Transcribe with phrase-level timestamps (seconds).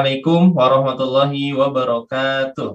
[0.00, 2.72] Assalamualaikum warahmatullahi wabarakatuh.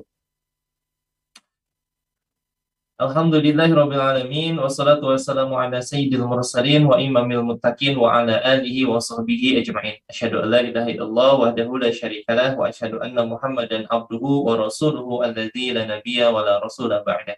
[3.01, 10.05] Alhamdulillahirrabbilalamin Wassalatu wassalamu ala sayyidil mursalin Wa imamil muttaqin Wa ala alihi wa sahbihi ajma'in
[10.05, 15.25] Asyadu an la ilaha illallah Wahdahu la syarikalah Wa asyadu anna muhammadan abduhu Wa rasuluhu
[15.25, 17.35] alladhi la nabiya Wa la rasulah ba'dah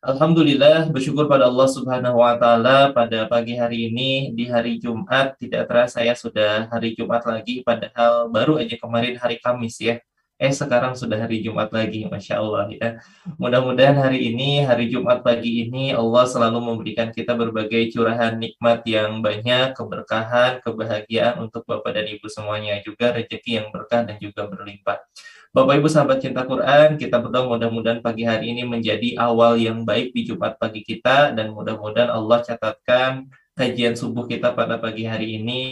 [0.00, 5.68] Alhamdulillah bersyukur pada Allah Subhanahu wa taala pada pagi hari ini di hari Jumat tidak
[5.68, 10.00] terasa ya sudah hari Jumat lagi padahal baru aja kemarin hari Kamis ya
[10.40, 12.96] eh sekarang sudah hari Jumat lagi, Masya Allah ya.
[13.36, 19.20] Mudah-mudahan hari ini, hari Jumat pagi ini, Allah selalu memberikan kita berbagai curahan nikmat yang
[19.20, 25.04] banyak, keberkahan, kebahagiaan untuk Bapak dan Ibu semuanya, juga rezeki yang berkah dan juga berlimpah.
[25.50, 30.14] Bapak Ibu sahabat cinta Quran, kita berdoa mudah-mudahan pagi hari ini menjadi awal yang baik
[30.14, 33.26] di Jumat pagi kita dan mudah-mudahan Allah catatkan
[33.58, 35.62] kajian subuh kita pada pagi hari ini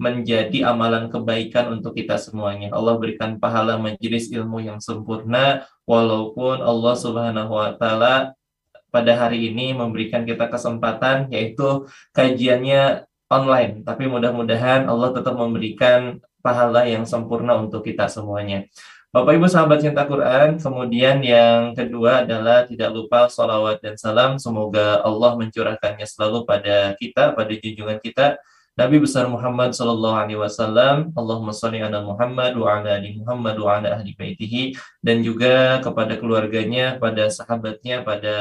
[0.00, 2.72] menjadi amalan kebaikan untuk kita semuanya.
[2.72, 8.32] Allah berikan pahala majelis ilmu yang sempurna walaupun Allah Subhanahu wa taala
[8.88, 11.84] pada hari ini memberikan kita kesempatan yaitu
[12.16, 13.84] kajiannya online.
[13.84, 18.64] Tapi mudah-mudahan Allah tetap memberikan pahala yang sempurna untuk kita semuanya.
[19.12, 24.40] Bapak Ibu sahabat cinta Quran, kemudian yang kedua adalah tidak lupa salawat dan salam.
[24.40, 28.40] Semoga Allah mencurahkannya selalu pada kita, pada junjungan kita,
[28.72, 33.68] Nabi besar Muhammad sallallahu alaihi wasallam, Allahumma shalli ala Muhammad wa ala ali Muhammad wa
[33.76, 34.72] ala ahli baitihi.
[35.04, 38.34] Dan juga kepada keluarganya, pada sahabatnya, pada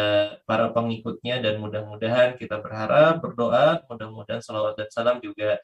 [0.48, 1.44] para pengikutnya.
[1.44, 5.60] Dan mudah-mudahan kita berharap berdoa mudah-mudahan salawat dan salam juga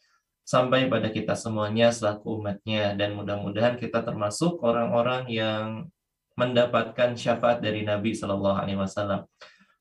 [0.48, 5.92] sampai pada kita semuanya selaku umatnya dan mudah-mudahan kita termasuk orang-orang yang
[6.40, 9.28] mendapatkan syafaat dari Nabi Shallallahu Alaihi Wasallam.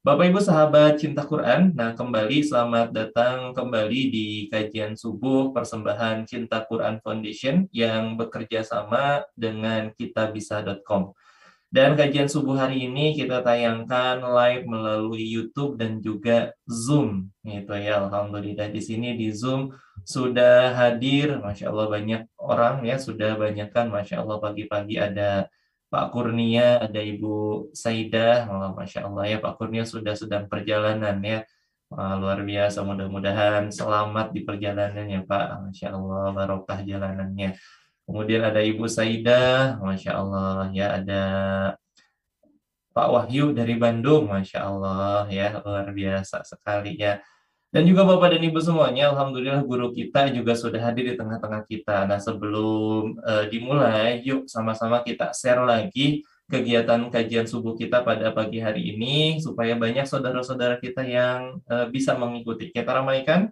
[0.02, 6.62] Bapak Ibu sahabat cinta Quran, nah kembali selamat datang kembali di kajian subuh persembahan Cinta
[6.62, 11.10] Quran Foundation yang bekerja sama dengan kitabisa.com.
[11.66, 17.26] Dan kajian subuh hari ini kita tayangkan live melalui YouTube dan juga Zoom.
[17.42, 19.74] Itu ya, alhamdulillah di sini di Zoom
[20.06, 25.50] sudah hadir, masya Allah banyak orang ya, sudah banyak kan, masya Allah pagi-pagi ada
[25.86, 31.46] Pak Kurnia, ada Ibu Saidah, oh, Masya Allah ya Pak Kurnia sudah sedang perjalanan ya.
[31.86, 35.70] Wah, luar biasa, mudah-mudahan selamat di perjalanannya Pak.
[35.70, 37.54] Masya Allah, barokah jalanannya.
[38.06, 41.22] Kemudian ada Ibu Saidah, Masya Allah ya ada
[42.90, 47.22] Pak Wahyu dari Bandung, Masya Allah ya luar biasa sekali ya.
[47.74, 52.06] Dan juga Bapak dan Ibu semuanya, Alhamdulillah guru kita juga sudah hadir di tengah-tengah kita.
[52.08, 58.62] Nah sebelum uh, dimulai, yuk sama-sama kita share lagi kegiatan kajian subuh kita pada pagi
[58.62, 62.70] hari ini, supaya banyak saudara-saudara kita yang uh, bisa mengikuti.
[62.70, 63.50] Kita ramaikan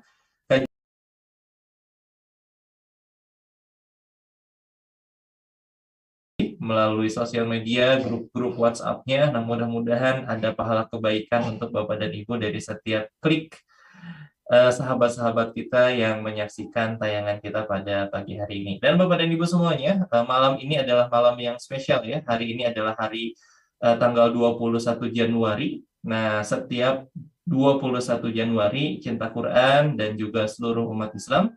[6.65, 9.29] melalui sosial media, grup-grup WhatsApp-nya.
[9.29, 13.61] Nah, mudah-mudahan ada pahala kebaikan untuk Bapak dan Ibu dari setiap klik
[14.51, 18.73] sahabat-sahabat kita yang menyaksikan tayangan kita pada pagi hari ini.
[18.77, 22.21] Dan Bapak dan Ibu semuanya, eh, malam ini adalah malam yang spesial ya.
[22.29, 23.33] Hari ini adalah hari
[23.81, 25.81] uh, tanggal 21 Januari.
[26.05, 27.09] Nah, setiap
[27.49, 31.53] 21 Januari Cinta Quran dan juga seluruh umat Islam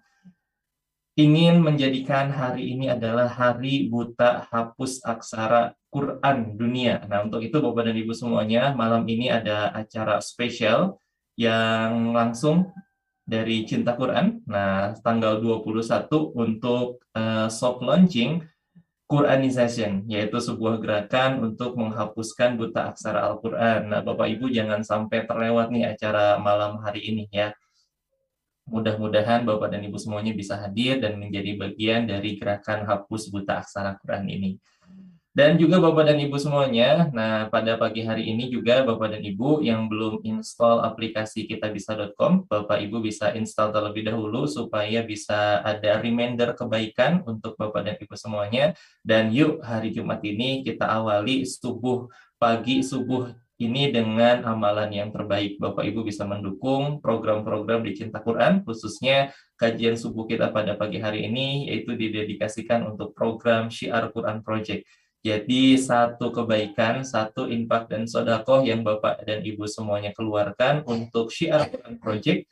[1.17, 7.01] ingin menjadikan hari ini adalah hari buta hapus aksara Quran dunia.
[7.09, 11.01] Nah, untuk itu Bapak dan Ibu semuanya, malam ini ada acara spesial
[11.37, 12.73] yang langsung
[13.27, 14.41] dari Cinta Quran.
[14.49, 18.41] Nah, tanggal 21 untuk uh, soft launching
[19.07, 23.87] Quranization, yaitu sebuah gerakan untuk menghapuskan buta aksara Al-Quran.
[23.87, 27.55] Nah, Bapak Ibu jangan sampai terlewat nih acara malam hari ini ya.
[28.67, 33.95] Mudah-mudahan Bapak dan Ibu semuanya bisa hadir dan menjadi bagian dari gerakan hapus buta aksara
[34.03, 34.59] Quran ini.
[35.37, 39.61] Dan juga Bapak dan Ibu semuanya, nah pada pagi hari ini juga Bapak dan Ibu
[39.61, 46.57] yang belum install aplikasi kitabisa.com, Bapak Ibu bisa install terlebih dahulu supaya bisa ada reminder
[46.57, 48.73] kebaikan untuk Bapak dan Ibu semuanya.
[49.05, 52.09] Dan yuk hari Jumat ini kita awali subuh
[52.41, 53.29] pagi subuh
[53.61, 55.61] ini dengan amalan yang terbaik.
[55.61, 61.29] Bapak Ibu bisa mendukung program-program di Cinta Quran, khususnya kajian subuh kita pada pagi hari
[61.29, 64.81] ini, yaitu didedikasikan untuk program Syiar Quran Project
[65.27, 71.67] jadi satu kebaikan, satu infak dan sodakoh yang Bapak dan Ibu semuanya keluarkan untuk Syiar
[71.67, 72.47] Quran Project.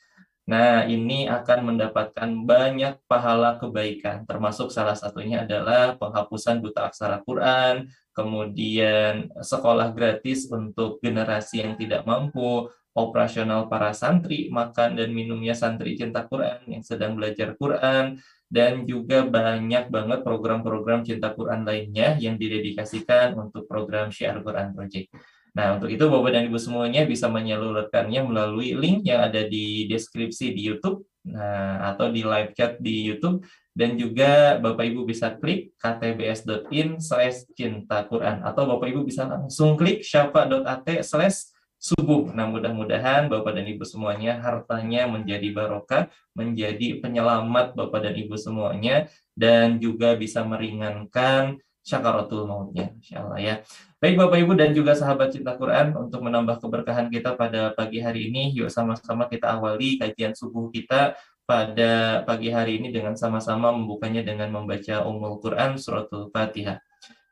[0.45, 7.89] Nah, ini akan mendapatkan banyak pahala kebaikan, termasuk salah satunya adalah penghapusan buta aksara Quran,
[8.13, 15.98] kemudian sekolah gratis untuk generasi yang tidak mampu, operasional para santri, makan dan minumnya santri
[15.98, 18.22] cinta Quran yang sedang belajar Quran,
[18.55, 25.11] dan juga banyak banget program-program cinta Quran lainnya yang didedikasikan untuk program Syiar Quran Project.
[25.55, 30.55] Nah, untuk itu Bapak dan Ibu semuanya bisa menyalurkannya melalui link yang ada di deskripsi
[30.55, 33.43] di YouTube nah, atau di live chat di YouTube
[33.75, 39.79] dan juga Bapak Ibu bisa klik ktbs.in slash cinta Quran atau Bapak Ibu bisa langsung
[39.79, 42.33] klik syafa.at slash subuh.
[42.33, 49.06] Nah, mudah-mudahan Bapak dan Ibu semuanya hartanya menjadi barokah, menjadi penyelamat Bapak dan Ibu semuanya,
[49.38, 53.62] dan juga bisa meringankan syakaratul mautnya, insya ya.
[54.01, 58.33] Baik Bapak Ibu dan juga sahabat cinta Quran, untuk menambah keberkahan kita pada pagi hari
[58.33, 61.13] ini, yuk sama-sama kita awali kajian subuh kita
[61.45, 66.81] pada pagi hari ini dengan sama-sama membukanya dengan membaca Ummul Quran suratul Fatihah.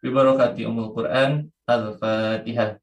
[0.06, 2.83] Bibarakati Ummul Quran Al-Fatihah.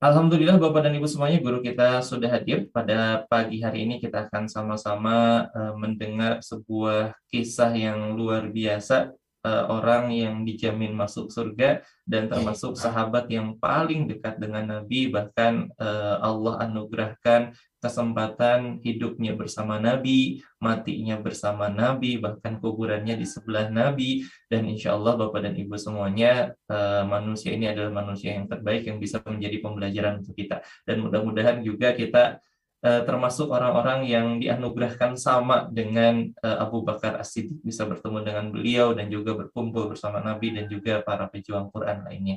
[0.00, 2.72] Alhamdulillah Bapak dan Ibu semuanya, guru kita sudah hadir.
[2.72, 9.12] Pada pagi hari ini kita akan sama-sama uh, mendengar sebuah kisah yang luar biasa
[9.44, 15.70] uh, orang yang dijamin masuk surga dan termasuk sahabat yang paling dekat dengan Nabi bahkan
[15.78, 24.20] uh, Allah anugerahkan kesempatan hidupnya bersama Nabi, matinya bersama Nabi, bahkan kuburannya di sebelah Nabi.
[24.52, 29.00] Dan insya Allah Bapak dan Ibu semuanya, uh, manusia ini adalah manusia yang terbaik yang
[29.00, 30.60] bisa menjadi pembelajaran untuk kita.
[30.84, 32.44] Dan mudah-mudahan juga kita
[32.84, 38.92] uh, termasuk orang-orang yang dianugerahkan sama dengan uh, Abu Bakar As-Siddiq bisa bertemu dengan beliau
[38.96, 42.36] dan juga berkumpul bersama Nabi dan juga para pejuang Quran lainnya.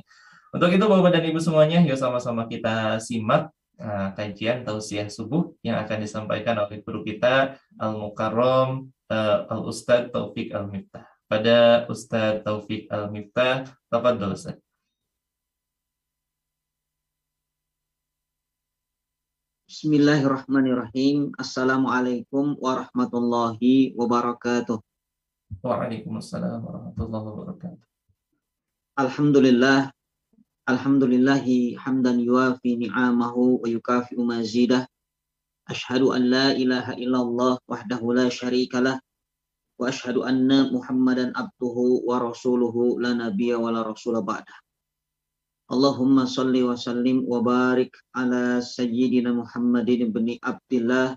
[0.54, 3.50] Untuk itu Bapak dan Ibu semuanya, yuk sama-sama kita simak
[3.82, 10.14] uh, kajian tausiah subuh yang akan disampaikan oleh guru kita Al Mukarrom uh, Al Ustadz
[10.14, 11.10] Taufik Al Miftah.
[11.26, 14.63] Pada Ustadz Taufik Al Miftah, tafadhol Ustaz.
[19.74, 21.34] Bismillahirrahmanirrahim.
[21.34, 24.78] Assalamualaikum warahmatullahi wabarakatuh.
[25.66, 27.82] Waalaikumsalam warahmatullahi wabarakatuh.
[28.94, 29.90] Alhamdulillah
[30.70, 34.86] Alhamdulillahi hamdan yuafi ni'amahu wa yukafi'u mazidah.
[35.66, 39.02] Ashhadu an la ilaha illallah wahdahu la syarikalah.
[39.74, 44.54] Wa ashhadu anna muhammadan abduhu wa rasuluhu la nabiyya wa la rasula ba'dah.
[45.64, 51.16] Allahumma salli wa sallim wa barik ala sayyidina Muhammadin ibn Abdullah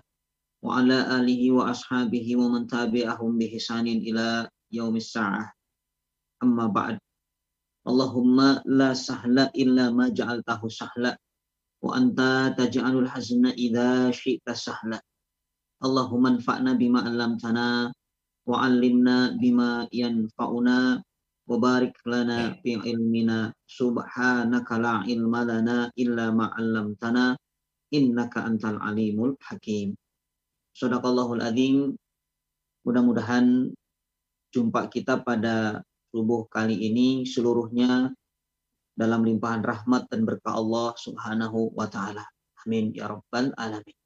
[0.64, 5.52] wa ala alihi wa ashabihi wa man tabi'ahum bi hisanin ila yaumis sa'ah.
[6.40, 6.96] Amma ba'd.
[7.84, 11.12] Allahumma la sahla illa ma ja'altahu sahla
[11.84, 14.96] wa anta taj'alul hazna idza syi'ta sahla.
[15.84, 17.92] Allahumma anfa'na bima 'allamtana
[18.48, 21.04] wa 'allimna bima yanfa'una
[21.48, 27.32] wa barik lana fi ilmina subhanaka la ilma lana illa ma 'allamtana
[27.88, 29.96] innaka antal alimul hakim.
[30.76, 31.96] Sadaqallahul azim.
[32.84, 33.72] Mudah-mudahan
[34.52, 35.80] jumpa kita pada
[36.12, 38.12] subuh kali ini seluruhnya
[38.92, 42.24] dalam limpahan rahmat dan berkah Allah Subhanahu wa taala.
[42.64, 43.96] Amin ya rabbal alamin.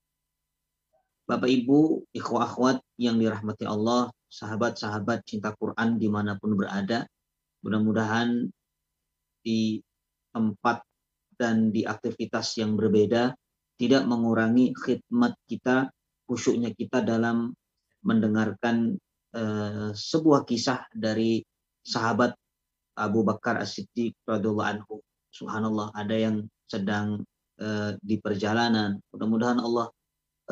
[1.22, 7.06] Bapak Ibu, ikhwah akhwat yang dirahmati Allah, sahabat-sahabat cinta Quran di mana pun berada,
[7.62, 8.50] mudah-mudahan
[9.42, 9.83] di
[10.35, 10.83] tempat
[11.38, 13.35] dan di aktivitas yang berbeda
[13.81, 15.90] tidak mengurangi khidmat kita,
[16.31, 17.50] khusyuknya kita dalam
[18.07, 18.95] mendengarkan
[19.35, 21.42] uh, sebuah kisah dari
[21.83, 22.35] sahabat
[22.95, 24.95] Abu Bakar As-Siddiq radhiyallahu anhu.
[25.35, 27.26] Subhanallah, ada yang sedang
[27.59, 29.02] uh, di perjalanan.
[29.11, 29.90] Mudah-mudahan Allah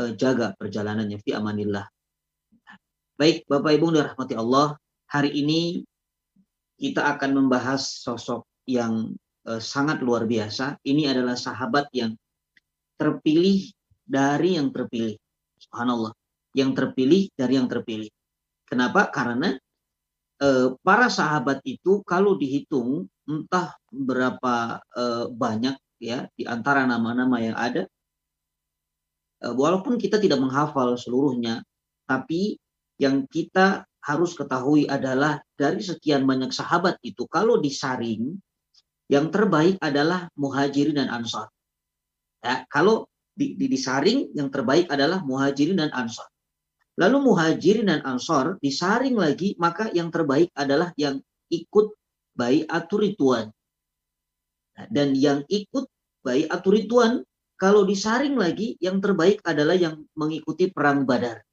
[0.01, 1.87] uh, jaga perjalanannya fi amanillah.
[3.21, 4.75] Baik, Bapak Ibu dan rahmati Allah,
[5.07, 5.85] hari ini
[6.81, 9.13] kita akan membahas sosok yang
[9.45, 10.81] uh, sangat luar biasa.
[10.81, 12.17] Ini adalah sahabat yang
[12.97, 13.69] terpilih
[14.01, 15.15] dari yang terpilih.
[15.61, 16.17] Subhanallah.
[16.57, 18.11] Yang terpilih dari yang terpilih.
[18.67, 19.11] Kenapa?
[19.11, 19.55] Karena
[20.41, 27.57] eh, para sahabat itu kalau dihitung entah berapa eh, banyak ya di antara nama-nama yang
[27.59, 27.85] ada
[29.45, 31.61] eh, walaupun kita tidak menghafal seluruhnya
[32.09, 32.57] tapi
[32.97, 38.41] yang kita harus ketahui adalah dari sekian banyak sahabat itu kalau disaring
[39.11, 41.51] yang terbaik adalah muhajirin dan ansar.
[42.41, 46.31] Ya, kalau di, di, disaring yang terbaik adalah muhajirin dan ansar.
[46.95, 51.19] Lalu muhajirin dan ansor disaring lagi, maka yang terbaik adalah yang
[51.51, 51.97] ikut
[52.71, 53.53] atur rituan.
[54.79, 55.85] Nah, dan yang ikut
[56.25, 57.21] atur rituan
[57.61, 61.45] kalau disaring lagi yang terbaik adalah yang mengikuti perang Badar.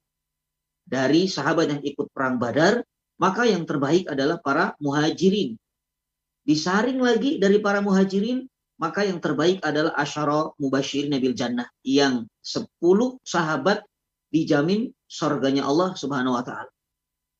[0.87, 2.79] Dari sahabat yang ikut perang Badar,
[3.19, 5.59] maka yang terbaik adalah para muhajirin.
[6.47, 8.47] Disaring lagi dari para muhajirin,
[8.79, 13.83] maka yang terbaik adalah asyara mubashirin nabil jannah yang sepuluh sahabat
[14.31, 16.71] dijamin surganya Allah Subhanahu wa taala.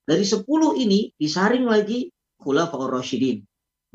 [0.04, 2.12] Dari sepuluh ini disaring lagi
[2.42, 3.44] khulafaur rasyidin.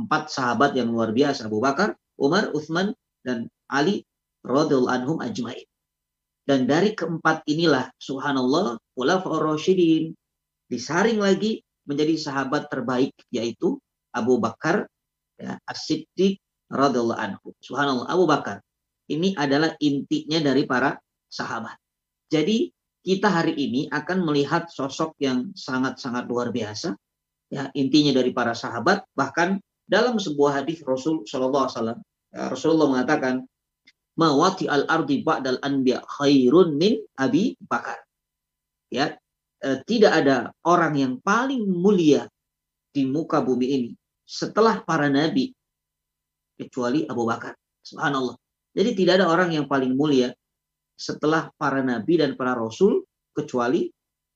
[0.00, 4.04] Empat sahabat yang luar biasa Abu Bakar, Umar, Uthman dan Ali
[4.44, 5.68] radhiyallahu anhum ajmain.
[6.42, 10.10] Dan dari keempat inilah subhanallah khulafaur rasyidin
[10.66, 13.78] disaring lagi menjadi sahabat terbaik yaitu
[14.10, 14.90] Abu Bakar
[15.38, 16.38] ya, As-Siddiq
[16.72, 17.54] radhiyallahu anhu.
[17.62, 18.58] Subhanallah, Abu Bakar.
[19.06, 20.96] Ini adalah intinya dari para
[21.28, 21.76] sahabat.
[22.32, 22.72] Jadi
[23.02, 26.94] kita hari ini akan melihat sosok yang sangat-sangat luar biasa.
[27.52, 31.98] Ya, intinya dari para sahabat bahkan dalam sebuah hadis Rasul Shallallahu Alaihi Wasallam
[32.32, 33.44] ya, Rasulullah mengatakan
[34.18, 38.00] mawati al ardi ba'dal anbiya khairun min Abi Bakar.
[38.92, 39.16] Ya,
[39.64, 42.28] eh, tidak ada orang yang paling mulia
[42.92, 43.90] di muka bumi ini
[44.28, 45.52] setelah para nabi
[46.60, 47.56] kecuali Abu Bakar.
[47.80, 48.36] Subhanallah.
[48.72, 50.32] Jadi tidak ada orang yang paling mulia
[50.96, 53.88] setelah para nabi dan para rasul kecuali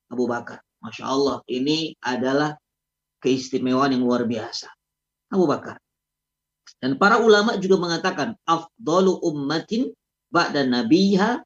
[0.09, 0.61] Abu Bakar.
[0.81, 2.53] Masya Allah, ini adalah
[3.21, 4.69] keistimewaan yang luar biasa.
[5.33, 5.81] Abu Bakar.
[6.83, 9.95] Dan para ulama juga mengatakan afdalu ummatin
[10.29, 11.41] ba'da nabiha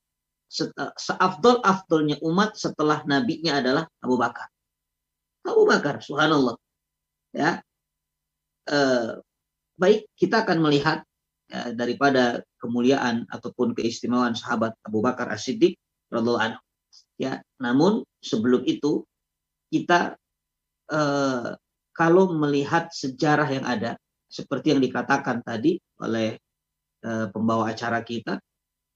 [0.98, 4.50] seafdol afdolnya umat setelah nabinya adalah Abu Bakar.
[5.46, 6.58] Abu Bakar, subhanallah.
[7.30, 7.62] Ya,
[8.66, 9.22] eh,
[9.78, 11.06] baik kita akan melihat
[11.46, 15.78] ya, daripada kemuliaan ataupun keistimewaan sahabat Abu Bakar As-Siddiq
[16.10, 16.60] radhiallahu anhu.
[17.14, 19.06] Ya, namun sebelum itu
[19.70, 20.18] kita
[20.90, 21.54] eh,
[21.94, 23.94] kalau melihat sejarah yang ada
[24.30, 26.38] seperti yang dikatakan tadi oleh
[27.02, 28.38] eh, pembawa acara kita,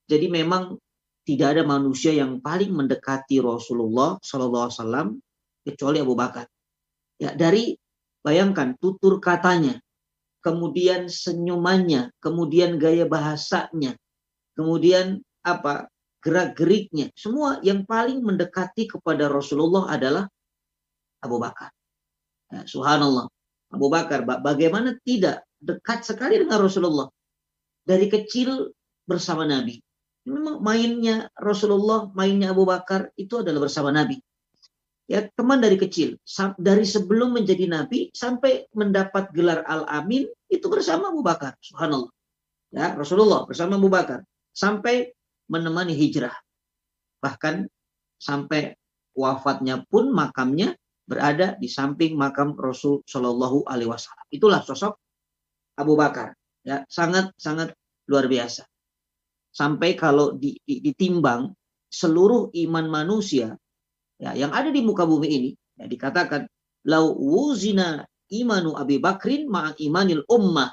[0.07, 0.79] jadi memang
[1.27, 5.09] tidak ada manusia yang paling mendekati Rasulullah Shallallahu Alaihi Wasallam
[5.67, 6.47] kecuali Abu Bakar.
[7.19, 7.75] Ya dari
[8.25, 9.77] Bayangkan tutur katanya,
[10.41, 14.01] kemudian senyumannya, kemudian gaya bahasanya,
[14.57, 15.93] kemudian apa
[16.25, 20.25] gerak-geriknya, semua yang paling mendekati kepada Rasulullah adalah
[21.21, 21.69] Abu Bakar.
[22.49, 23.29] Ya, Subhanallah.
[23.75, 27.11] Abu Bakar, bagaimana tidak dekat sekali dengan Rasulullah.
[27.85, 28.73] Dari kecil
[29.05, 29.77] bersama Nabi.
[30.25, 34.17] Memang mainnya Rasulullah, mainnya Abu Bakar itu adalah bersama Nabi.
[35.05, 36.17] Ya teman dari kecil.
[36.57, 41.61] Dari sebelum menjadi nabi sampai mendapat gelar al-amin itu bersama Abu Bakar.
[41.61, 42.09] Subhanallah.
[42.73, 44.25] Ya Rasulullah bersama Abu Bakar
[44.57, 45.13] sampai
[45.53, 46.33] menemani hijrah.
[47.21, 47.69] Bahkan
[48.17, 48.73] sampai
[49.13, 50.73] wafatnya pun makamnya
[51.05, 54.97] berada di samping makam Rasul Shallallahu Alaihi Wasallam itulah sosok
[55.77, 56.33] Abu Bakar
[56.65, 57.77] ya sangat sangat
[58.09, 58.65] luar biasa
[59.53, 60.35] sampai kalau
[60.65, 61.53] ditimbang
[61.93, 63.55] seluruh iman manusia
[64.19, 66.49] ya, yang ada di muka bumi ini ya, dikatakan
[66.89, 70.73] lau wuzina imanu Abi Bakrin ma imanil ummah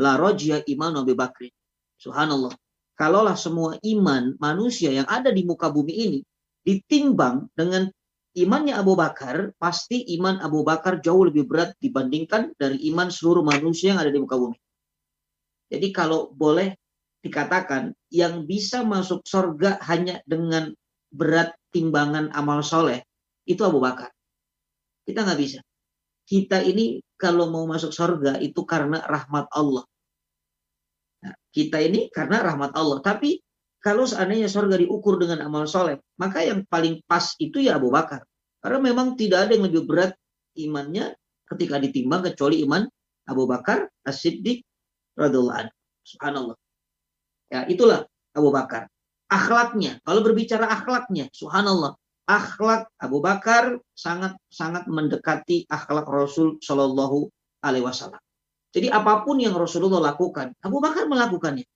[0.00, 1.52] la rojia imanu Abi Bakrin.
[2.00, 2.52] Subhanallah.
[2.94, 6.18] Kalaulah semua iman manusia yang ada di muka bumi ini
[6.62, 7.90] ditimbang dengan
[8.34, 13.94] imannya Abu Bakar, pasti iman Abu Bakar jauh lebih berat dibandingkan dari iman seluruh manusia
[13.94, 14.58] yang ada di muka bumi.
[15.70, 16.74] Jadi kalau boleh
[17.24, 20.74] dikatakan yang bisa masuk surga hanya dengan
[21.08, 23.00] berat timbangan amal soleh
[23.46, 24.10] itu Abu Bakar.
[25.04, 25.60] Kita nggak bisa.
[26.24, 29.84] Kita ini kalau mau masuk surga itu karena rahmat Allah.
[31.24, 33.00] Nah, kita ini karena rahmat Allah.
[33.04, 33.43] Tapi
[33.84, 38.24] kalau seandainya surga diukur dengan amal soleh, maka yang paling pas itu ya Abu Bakar.
[38.64, 40.16] Karena memang tidak ada yang lebih berat
[40.56, 41.12] imannya
[41.44, 42.88] ketika ditimbang kecuali iman
[43.28, 44.64] Abu Bakar As-Siddiq
[45.20, 45.74] radhiallahu anhu.
[46.00, 46.56] Subhanallah.
[47.52, 48.88] Ya, itulah Abu Bakar
[49.34, 49.98] akhlaknya.
[50.06, 51.98] Kalau berbicara akhlaknya, subhanallah,
[52.30, 57.28] akhlak Abu Bakar sangat sangat mendekati akhlak Rasul Shallallahu
[57.66, 58.20] Alaihi Wasallam.
[58.74, 61.66] Jadi apa pun yang Rasulullah lakukan, Abu Bakar melakukannya.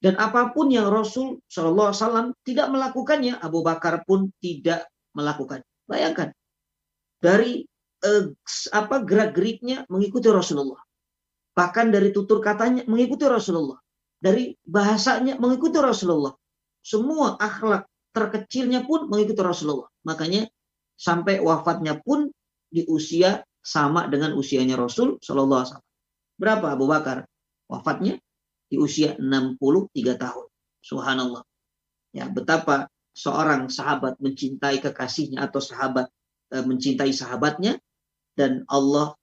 [0.00, 5.64] Dan apa pun yang Rasul Shallallahu Alaihi Wasallam tidak melakukannya, Abu Bakar pun tidak melakukan.
[5.88, 6.32] Bayangkan
[7.20, 7.64] dari
[8.04, 8.24] eh,
[8.72, 10.80] apa gerak geriknya mengikuti Rasulullah.
[11.54, 13.80] Bahkan dari tutur katanya mengikuti Rasulullah.
[14.20, 16.32] Dari bahasanya mengikuti Rasulullah
[16.84, 19.88] semua akhlak terkecilnya pun mengikuti Rasulullah.
[20.04, 20.44] Makanya
[20.94, 22.28] sampai wafatnya pun
[22.68, 25.90] di usia sama dengan usianya Rasul Shallallahu Alaihi Wasallam.
[26.36, 27.24] Berapa Abu Bakar
[27.72, 28.20] wafatnya
[28.74, 30.46] di usia 63 tahun.
[30.82, 31.46] Subhanallah.
[32.10, 36.10] Ya, betapa seorang sahabat mencintai kekasihnya atau sahabat
[36.50, 37.78] e, mencintai sahabatnya
[38.34, 39.14] dan Allah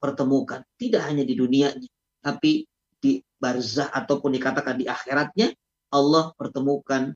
[0.00, 0.64] pertemukan.
[0.80, 1.84] Tidak hanya di dunianya,
[2.24, 2.64] tapi
[2.96, 5.52] di barzah ataupun dikatakan di akhiratnya,
[5.92, 7.12] Allah pertemukan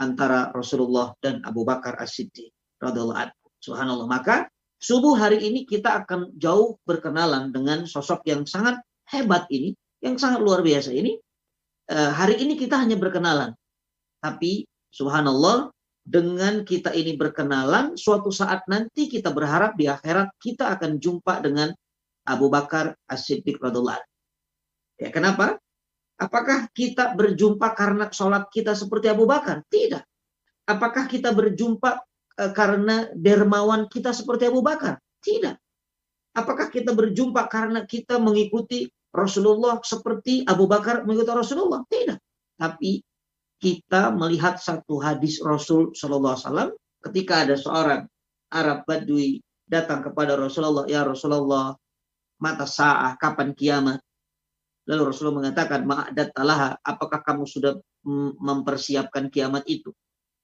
[0.00, 3.46] antara Rasulullah dan Abu Bakar As-Siddiq radhiyallahu anhu.
[3.60, 4.08] Subhanallah.
[4.08, 4.48] Maka
[4.80, 8.80] subuh hari ini kita akan jauh berkenalan dengan sosok yang sangat
[9.12, 11.18] hebat ini, yang sangat luar biasa ini.
[11.88, 13.56] Uh, hari ini kita hanya berkenalan.
[14.20, 15.72] Tapi subhanallah
[16.08, 21.68] dengan kita ini berkenalan, suatu saat nanti kita berharap di akhirat kita akan jumpa dengan
[22.24, 24.04] Abu Bakar As-Siddiq radhiallahu
[24.98, 25.60] Ya, kenapa?
[26.18, 29.62] Apakah kita berjumpa karena sholat kita seperti Abu Bakar?
[29.70, 30.02] Tidak.
[30.66, 32.02] Apakah kita berjumpa
[32.34, 34.98] e, karena dermawan kita seperti Abu Bakar?
[35.22, 35.54] Tidak.
[36.34, 41.80] Apakah kita berjumpa karena kita mengikuti Rasulullah seperti Abu Bakar mengikuti Rasulullah?
[41.88, 42.18] Tidak.
[42.58, 43.00] Tapi
[43.58, 46.70] kita melihat satu hadis Rasul Shallallahu Alaihi Wasallam
[47.10, 48.02] ketika ada seorang
[48.54, 51.76] Arab Badui datang kepada Rasulullah, ya Rasulullah,
[52.40, 54.00] mata sa'ah, kapan kiamat?
[54.88, 57.76] Lalu Rasulullah mengatakan, ma'adat talaha, apakah kamu sudah
[58.40, 59.92] mempersiapkan kiamat itu?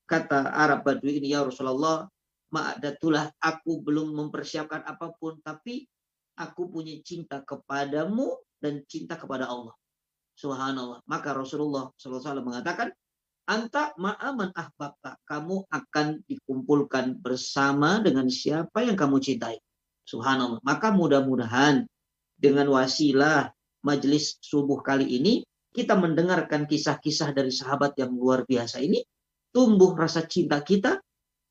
[0.04, 2.04] Kata Arab Badui ini, ya Rasulullah,
[2.52, 5.88] ma'adatulah, aku belum mempersiapkan apa pun, tapi
[6.36, 9.76] aku punya cinta kepadamu dan cinta kepada Allah.
[10.40, 11.04] Subhanallah.
[11.04, 12.88] Maka Rasulullah SAW mengatakan,
[13.44, 15.20] anta ma'aman ahbabta.
[15.28, 19.60] Kamu akan dikumpulkan bersama dengan siapa yang kamu cintai.
[20.08, 20.64] Subhanallah.
[20.64, 21.84] Maka mudah-mudahan
[22.40, 23.52] dengan wasilah
[23.84, 25.44] majelis subuh kali ini
[25.74, 29.04] kita mendengarkan kisah-kisah dari sahabat yang luar biasa ini
[29.52, 30.98] tumbuh rasa cinta kita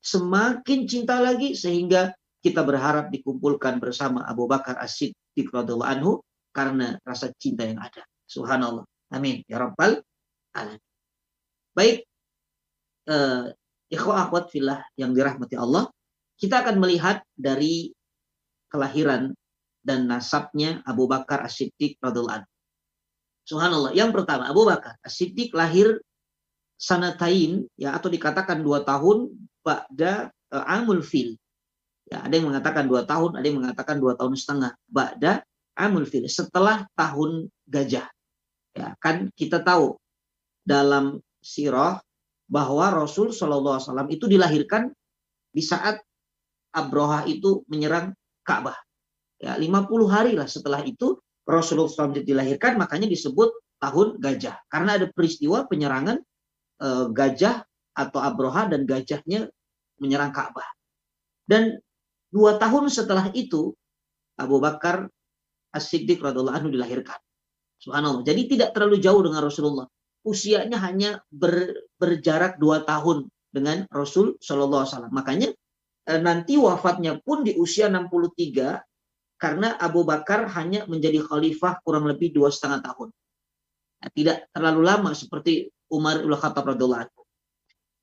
[0.02, 2.12] semakin cinta lagi sehingga
[2.44, 6.12] kita berharap dikumpulkan bersama Abu Bakar As-Siddiq radhiyallahu anhu
[6.54, 8.06] karena rasa cinta yang ada.
[8.30, 8.86] Subhanallah.
[9.10, 9.42] Amin.
[9.50, 10.00] Ya Rabbal
[10.54, 10.80] alamin.
[11.74, 12.06] Baik,
[13.10, 13.50] uh,
[13.90, 15.90] akhwat filah yang dirahmati Allah,
[16.38, 17.90] kita akan melihat dari
[18.70, 19.34] kelahiran
[19.82, 22.46] dan nasabnya Abu Bakar As-Siddiq radhiallahu
[23.44, 23.92] Subhanallah.
[23.92, 26.00] Yang pertama, Abu Bakar As-Siddiq lahir
[26.74, 29.30] sanatain ya atau dikatakan dua tahun
[29.62, 31.38] ba'da uh, amul fil.
[32.08, 34.72] Ya, ada yang mengatakan dua tahun, ada yang mengatakan dua tahun setengah.
[34.88, 35.44] Ba'da
[35.78, 36.26] amul fil.
[36.30, 38.06] Setelah tahun gajah.
[38.74, 39.94] Ya, kan kita tahu
[40.66, 42.02] dalam sirah
[42.50, 44.90] bahwa Rasul Shallallahu Wasallam itu dilahirkan
[45.54, 46.02] di saat
[46.74, 48.10] Abroha itu menyerang
[48.42, 48.74] Ka'bah.
[49.38, 51.14] Ya, 50 hari lah setelah itu
[51.46, 54.58] Rasulullah SAW dilahirkan, makanya disebut tahun gajah.
[54.66, 56.18] Karena ada peristiwa penyerangan
[56.80, 57.62] e, gajah
[57.94, 59.46] atau Abroha dan gajahnya
[60.00, 60.66] menyerang Ka'bah.
[61.44, 61.78] Dan
[62.32, 63.76] dua tahun setelah itu
[64.40, 65.06] Abu Bakar
[65.74, 67.18] As-Siddiq radhiallahu anhu dilahirkan.
[67.82, 68.22] Subhanallah.
[68.22, 69.86] Jadi tidak terlalu jauh dengan Rasulullah
[70.24, 75.14] usianya hanya ber, berjarak dua tahun dengan Rasul Shallallahu Alaihi Wasallam.
[75.14, 75.48] Makanya
[76.10, 78.80] eh, nanti wafatnya pun di usia 63
[79.38, 83.12] karena Abu Bakar hanya menjadi khalifah kurang lebih dua setengah tahun.
[84.00, 87.22] Nah, tidak terlalu lama seperti Umar ibn Khattab radhiallahu.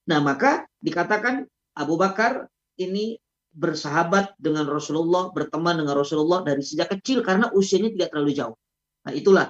[0.07, 2.45] Nah maka dikatakan Abu Bakar
[2.77, 3.17] ini
[3.51, 8.55] bersahabat dengan Rasulullah, berteman dengan Rasulullah dari sejak kecil karena usianya tidak terlalu jauh.
[9.03, 9.47] Nah itulah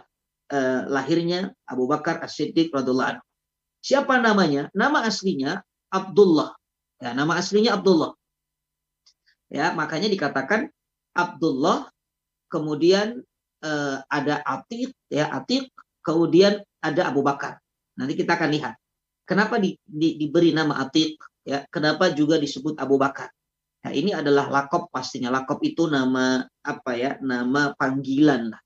[0.49, 3.23] eh, lahirnya Abu Bakar As-Siddiq radhiallahu anhu.
[3.81, 4.69] Siapa namanya?
[4.73, 6.53] Nama aslinya Abdullah.
[7.01, 8.13] Ya, nama aslinya Abdullah.
[9.49, 10.69] Ya, makanya dikatakan
[11.17, 11.89] Abdullah,
[12.49, 13.21] kemudian
[13.61, 15.69] eh, ada Atiq, ya Atiq,
[16.05, 17.61] kemudian ada Abu Bakar.
[17.97, 18.73] Nanti kita akan lihat.
[19.25, 21.17] Kenapa di, di, diberi nama Atiq?
[21.41, 23.33] Ya, kenapa juga disebut Abu Bakar?
[23.81, 25.33] Nah, ini adalah lakop pastinya.
[25.33, 27.17] Lakop itu nama apa ya?
[27.17, 28.61] Nama panggilan lah.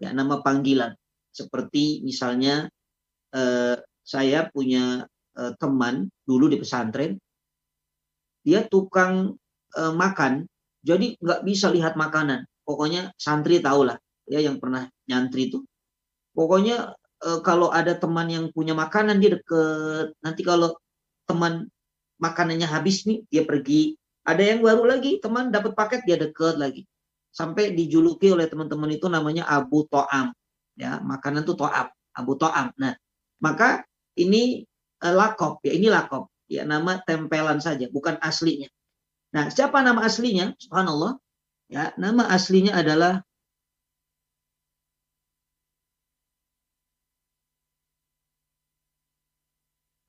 [0.00, 0.96] Ya, nama panggilan.
[1.28, 2.68] Seperti misalnya
[3.34, 5.04] eh, saya punya
[5.36, 7.20] eh, teman dulu di pesantren,
[8.44, 9.36] dia tukang
[9.76, 10.48] eh, makan,
[10.84, 12.44] jadi nggak bisa lihat makanan.
[12.64, 15.60] Pokoknya santri tahu lah, ya yang pernah nyantri itu.
[16.36, 16.92] Pokoknya
[17.24, 20.12] eh, kalau ada teman yang punya makanan dia deket.
[20.24, 20.76] Nanti kalau
[21.28, 21.68] teman
[22.20, 23.96] makanannya habis nih, dia pergi.
[24.24, 26.88] Ada yang baru lagi, teman dapat paket dia deket lagi.
[27.34, 30.32] Sampai dijuluki oleh teman-teman itu namanya Abu To'am
[30.78, 31.00] ya.
[31.02, 32.70] Makanan itu to'ab abu to'am.
[32.78, 32.94] Nah
[33.42, 33.82] maka
[34.18, 34.66] ini
[35.02, 36.30] uh, lakop ya ini lakop.
[36.50, 38.68] Ya nama tempelan saja bukan aslinya.
[39.34, 40.54] Nah siapa nama aslinya?
[40.60, 41.18] Subhanallah.
[41.72, 43.24] Ya nama aslinya adalah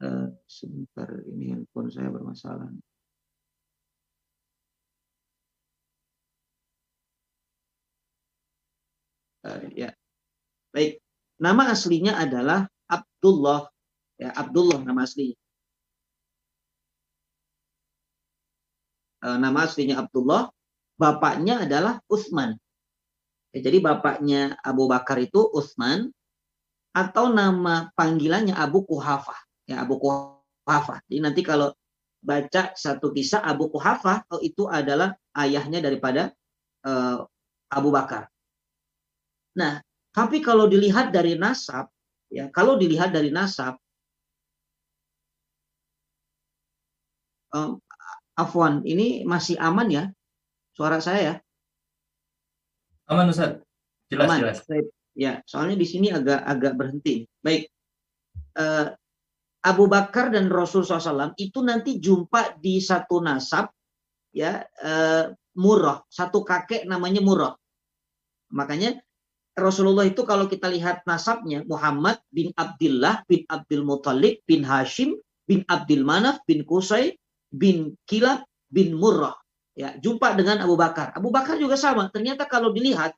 [0.04, 2.70] uh, sebentar ini handphone saya bermasalah
[9.46, 9.94] uh, ya
[10.76, 11.00] Baik,
[11.40, 13.72] nama aslinya adalah Abdullah.
[14.20, 15.40] Ya, Abdullah nama aslinya.
[19.24, 20.52] E, nama aslinya Abdullah,
[21.00, 22.60] bapaknya adalah Utsman.
[23.56, 26.12] Ya, jadi bapaknya Abu Bakar itu Utsman
[26.92, 29.40] atau nama panggilannya Abu Kuhafah.
[29.72, 31.08] Ya, Abu Kuhafah.
[31.08, 31.72] Jadi nanti kalau
[32.20, 36.36] baca satu kisah Abu Kuhafah, oh itu adalah ayahnya daripada
[36.84, 37.24] uh,
[37.72, 38.28] Abu Bakar.
[39.56, 39.80] Nah,
[40.12, 41.88] tapi kalau dilihat dari nasab,
[42.28, 43.80] ya kalau dilihat dari nasab,
[47.56, 47.80] um,
[48.36, 50.04] Afwan, ini masih aman ya
[50.76, 51.36] suara saya ya?
[53.08, 53.64] Aman Ustaz.
[54.12, 54.40] Jelas aman.
[54.44, 54.60] jelas.
[55.16, 57.24] Ya, soalnya di sini agak agak berhenti.
[57.40, 57.72] Baik.
[58.56, 58.92] Uh,
[59.66, 63.72] Abu Bakar dan Rasul SAW itu nanti jumpa di satu nasab
[64.36, 67.56] ya uh, Murrah, satu kakek namanya Murrah.
[68.52, 69.00] Makanya
[69.56, 75.16] Rasulullah itu kalau kita lihat nasabnya Muhammad bin Abdullah bin Abdul Muthalib bin Hashim
[75.48, 77.16] bin Abdul Manaf bin Qusay
[77.56, 79.36] bin Kilab bin Murrah.
[79.76, 81.16] Ya, jumpa dengan Abu Bakar.
[81.16, 82.08] Abu Bakar juga sama.
[82.12, 83.16] Ternyata kalau dilihat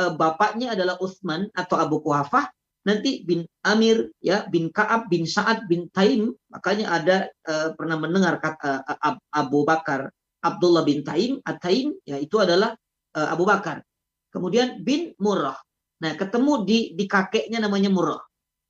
[0.00, 2.48] uh, bapaknya adalah Utsman atau Abu Kuhafah,
[2.88, 8.40] nanti bin Amir ya bin Kaab bin Sa'ad bin Taim makanya ada uh, pernah mendengar
[8.40, 10.08] kata uh, Abu Bakar
[10.40, 12.72] Abdullah bin Taim At-Taim ya itu adalah
[13.12, 13.84] uh, Abu Bakar
[14.32, 15.60] kemudian bin Murrah
[15.98, 18.22] nah ketemu di di kakeknya namanya Murrah.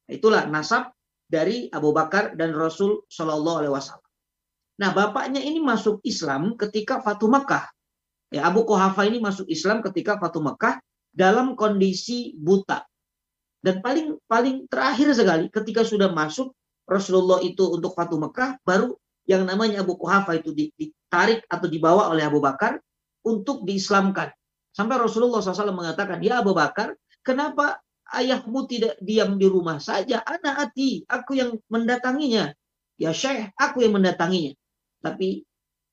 [0.08, 0.92] Itulah nasab
[1.28, 4.08] dari Abu Bakar dan Rasul Shallallahu Alaihi Wasallam.
[4.78, 7.68] Nah bapaknya ini masuk Islam ketika Fatu Makkah.
[8.32, 10.80] Ya Abu Kuhafa ini masuk Islam ketika Fatu Makkah
[11.12, 12.84] dalam kondisi buta.
[13.58, 16.54] Dan paling paling terakhir sekali ketika sudah masuk
[16.88, 18.96] Rasulullah itu untuk Fatu Mekah baru
[19.28, 22.80] yang namanya Abu Kuhafa itu ditarik atau dibawa oleh Abu Bakar
[23.20, 24.32] untuk diislamkan.
[24.72, 27.80] Sampai Rasulullah SAW mengatakan, ya Abu Bakar, kenapa
[28.12, 30.24] ayahmu tidak diam di rumah saja?
[30.24, 32.52] Anak hati, aku yang mendatanginya.
[32.98, 34.56] Ya Syekh, aku yang mendatanginya.
[35.04, 35.46] Tapi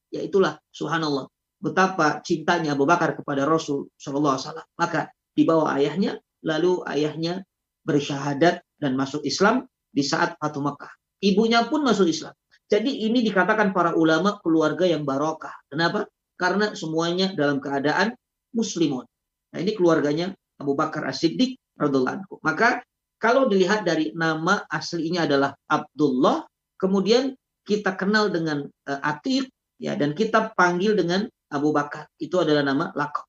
[0.10, 1.30] ya itulah, subhanallah.
[1.62, 4.38] Betapa cintanya Abu Bakar kepada Rasul SAW.
[4.78, 7.46] Maka dibawa ayahnya, lalu ayahnya
[7.86, 10.92] bersyahadat dan masuk Islam di saat Fatu Makkah.
[11.22, 12.34] Ibunya pun masuk Islam.
[12.66, 15.54] Jadi ini dikatakan para ulama keluarga yang barokah.
[15.70, 16.10] Kenapa?
[16.36, 18.18] Karena semuanya dalam keadaan
[18.52, 19.06] muslimun.
[19.54, 22.84] Nah ini keluarganya Abu Bakar As-Siddiq radhiallahu Maka
[23.20, 27.34] kalau dilihat dari nama aslinya adalah Abdullah, kemudian
[27.66, 29.50] kita kenal dengan uh, Atiq
[29.82, 32.08] ya dan kita panggil dengan Abu Bakar.
[32.20, 33.26] Itu adalah nama lakop.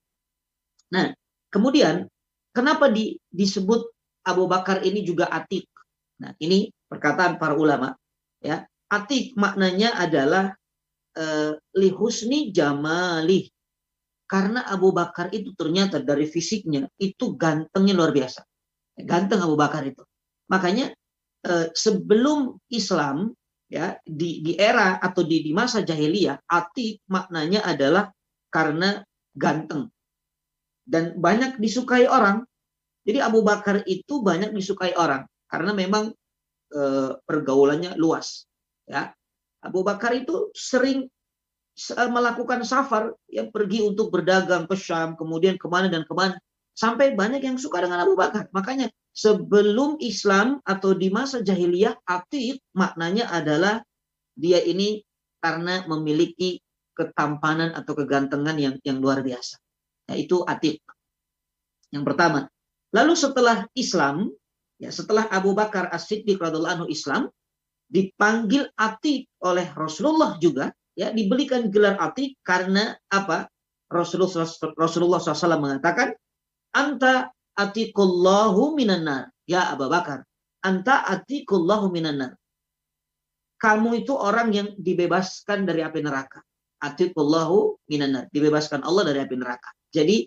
[0.93, 1.11] Nah,
[1.51, 2.07] kemudian
[2.53, 3.89] kenapa di, disebut
[4.27, 5.67] Abu Bakar ini juga atik.
[6.23, 7.95] Nah, ini perkataan para ulama.
[8.43, 10.55] Ya, atik maknanya adalah
[11.17, 13.51] uh, lihusni jamali.
[14.27, 18.43] Karena Abu Bakar itu ternyata dari fisiknya itu gantengnya luar biasa.
[18.99, 20.03] Ganteng Abu Bakar itu.
[20.51, 20.91] Makanya
[21.47, 23.31] uh, sebelum Islam
[23.71, 28.15] ya di di era atau di di masa jahiliyah atik maknanya adalah
[28.47, 29.03] karena
[29.35, 29.91] ganteng
[30.87, 32.47] dan banyak disukai orang
[33.07, 36.11] jadi Abu Bakar itu banyak disukai orang karena memang
[36.75, 36.83] e,
[37.23, 38.51] pergaulannya luas.
[38.83, 39.15] Ya,
[39.63, 41.07] Abu Bakar itu sering
[42.09, 46.41] melakukan safar yang pergi untuk berdagang ke Syam, kemudian ke mana dan ke mana.
[46.77, 48.49] Sampai banyak yang suka dengan Abu Bakar.
[48.53, 53.81] Makanya sebelum Islam atau di masa jahiliyah, atik maknanya adalah
[54.37, 55.05] dia ini
[55.41, 56.61] karena memiliki
[56.97, 59.61] ketampanan atau kegantengan yang yang luar biasa.
[60.13, 60.81] Yaitu atik.
[61.93, 62.41] Yang pertama.
[62.93, 64.33] Lalu setelah Islam,
[64.81, 67.29] ya setelah Abu Bakar As-Siddiq radhiallahu anhu Islam,
[67.87, 73.47] dipanggil Atik oleh Rasulullah juga, ya diberikan gelar Atik karena apa?
[73.87, 76.11] Rasulullah Rasulullah SAW mengatakan,
[76.75, 79.31] anta atikullahu minanar.
[79.47, 80.27] Ya Abu Bakar,
[80.67, 82.35] anta atikullahu minanar.
[83.57, 86.43] Kamu itu orang yang dibebaskan dari api neraka.
[86.83, 88.27] Atikullahu minanar.
[88.35, 89.71] Dibebaskan Allah dari api neraka.
[89.95, 90.27] Jadi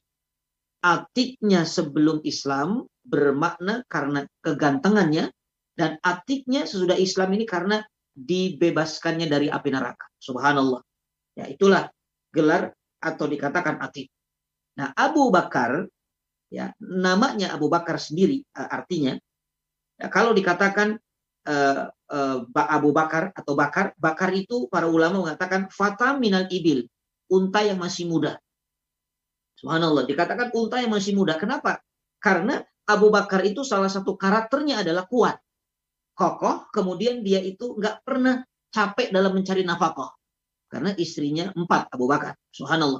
[0.82, 5.30] atiknya sebelum Islam bermakna karena kegantengannya
[5.76, 7.84] dan atiknya sesudah Islam ini karena
[8.20, 10.12] dibebaskannya dari api neraka.
[10.20, 10.84] Subhanallah.
[11.40, 11.88] Ya, itulah
[12.36, 14.12] gelar atau dikatakan atik.
[14.76, 15.88] Nah, Abu Bakar
[16.52, 19.16] ya, namanya Abu Bakar sendiri eh, artinya
[19.96, 21.00] ya, kalau dikatakan
[21.48, 26.84] uh, uh, Abu Bakar atau Bakar, Bakar itu para ulama mengatakan fata minal ibil,
[27.32, 28.36] unta yang masih muda.
[29.60, 31.36] Subhanallah, dikatakan unta yang masih muda.
[31.36, 31.84] Kenapa?
[32.20, 35.40] Karena Abu Bakar itu salah satu karakternya adalah kuat.
[36.20, 38.44] Kokoh, kemudian dia itu nggak pernah
[38.76, 40.12] capek dalam mencari nafkah.
[40.68, 42.36] Karena istrinya empat, Abu Bakar.
[42.52, 43.00] Subhanallah.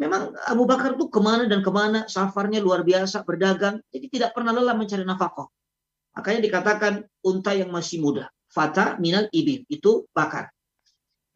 [0.00, 3.84] Memang Abu Bakar tuh ke mana dan ke mana, safarnya luar biasa, berdagang.
[3.92, 5.52] Jadi tidak pernah lelah mencari nafkah.
[6.16, 8.32] Makanya dikatakan unta yang masih muda.
[8.48, 9.68] Fata minal ibil.
[9.68, 10.48] Itu bakar.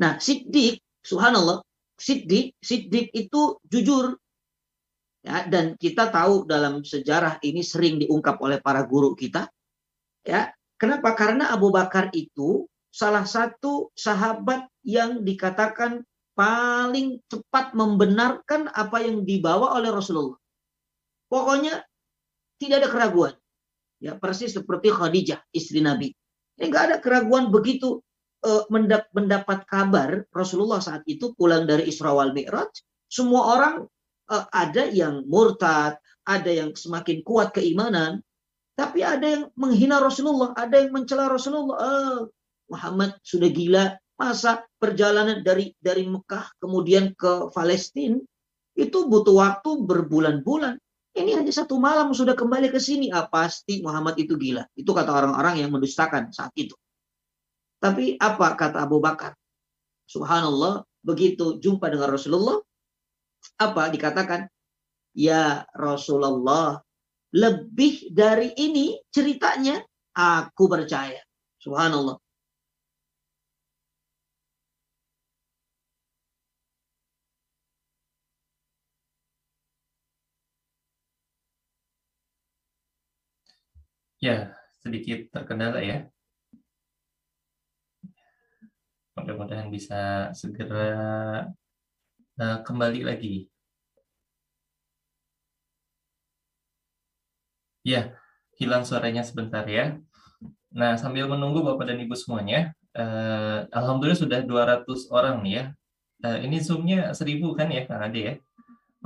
[0.01, 1.61] Nah, Siddiq, subhanallah,
[2.01, 4.17] Siddiq, Siddiq itu jujur.
[5.21, 9.53] Ya, dan kita tahu dalam sejarah ini sering diungkap oleh para guru kita.
[10.27, 11.15] Ya, kenapa?
[11.15, 16.03] Karena Abu Bakar itu salah satu sahabat yang dikatakan
[16.35, 20.37] paling cepat membenarkan apa yang dibawa oleh Rasulullah.
[21.31, 21.87] Pokoknya
[22.59, 23.35] tidak ada keraguan.
[24.03, 26.13] Ya, persis seperti Khadijah, istri Nabi.
[26.59, 28.03] Ya, nggak ada keraguan begitu
[28.45, 28.65] uh,
[29.15, 32.71] mendapat kabar Rasulullah saat itu pulang dari Isra wal Mi'raj,
[33.07, 33.75] semua orang
[34.29, 38.21] uh, ada yang murtad, ada yang semakin kuat keimanan,
[38.77, 41.77] tapi ada yang menghina Rasulullah, ada yang mencela Rasulullah.
[41.81, 42.21] Uh,
[42.67, 48.19] Muhammad sudah gila, masa perjalanan dari dari Mekah kemudian ke Palestina
[48.77, 50.77] itu butuh waktu berbulan-bulan.
[51.17, 53.09] Ini hanya satu malam sudah kembali ke sini.
[53.09, 54.69] Ah, pasti Muhammad itu gila.
[54.77, 56.77] Itu kata orang-orang yang mendustakan saat itu.
[57.81, 59.33] Tapi apa kata Abu Bakar?
[60.05, 62.61] Subhanallah, begitu jumpa dengan Rasulullah,
[63.57, 64.45] apa dikatakan?
[65.17, 66.85] Ya Rasulullah,
[67.35, 69.83] lebih dari ini ceritanya
[70.15, 71.21] aku percaya.
[71.59, 72.17] Subhanallah.
[84.17, 86.09] Ya, sedikit terkendala ya.
[89.17, 90.89] Mudah-mudahan bisa segera
[92.41, 93.49] uh, kembali lagi.
[97.87, 98.19] Ya,
[98.59, 99.95] hilang suaranya sebentar ya.
[100.75, 105.65] Nah, sambil menunggu Bapak dan Ibu semuanya, uh, Alhamdulillah sudah 200 orang nih ya.
[106.27, 108.35] Uh, ini Zoom-nya 1000 kan ya, Kang Ade ya?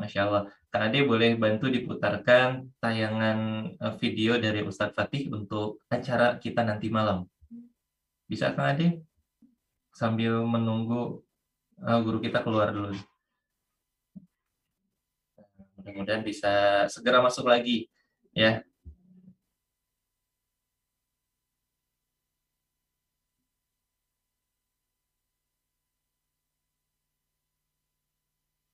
[0.00, 0.42] Masya Allah.
[0.72, 3.68] Kang Ade boleh bantu diputarkan tayangan
[4.00, 7.28] video dari Ustadz Fatih untuk acara kita nanti malam.
[8.24, 9.04] Bisa Kang Ade?
[9.92, 11.20] Sambil menunggu
[11.84, 12.96] uh, guru kita keluar dulu.
[15.76, 17.84] Mudah-mudahan bisa segera masuk lagi
[18.32, 18.64] ya.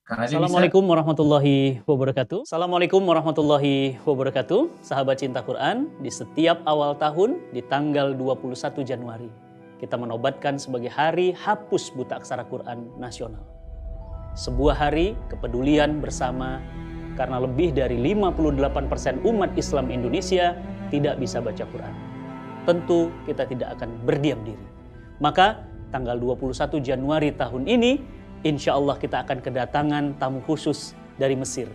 [0.07, 2.47] Assalamualaikum warahmatullahi wabarakatuh.
[2.47, 4.79] Assalamualaikum warahmatullahi wabarakatuh.
[4.79, 9.27] Sahabat cinta Quran, di setiap awal tahun di tanggal 21 Januari,
[9.83, 13.42] kita menobatkan sebagai hari hapus buta aksara Quran nasional.
[14.38, 16.62] Sebuah hari kepedulian bersama
[17.19, 20.55] karena lebih dari 58% umat Islam Indonesia
[20.87, 21.95] tidak bisa baca Quran.
[22.62, 24.66] Tentu kita tidak akan berdiam diri.
[25.19, 28.15] Maka tanggal 21 Januari tahun ini
[28.46, 31.66] insya Allah kita akan kedatangan tamu khusus dari Mesir.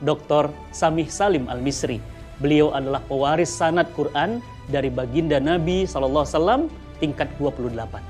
[0.00, 0.48] Dr.
[0.72, 2.00] Samih Salim Al-Misri.
[2.40, 4.40] Beliau adalah pewaris sanad Quran
[4.72, 6.66] dari baginda Nabi SAW
[6.98, 8.00] tingkat 28.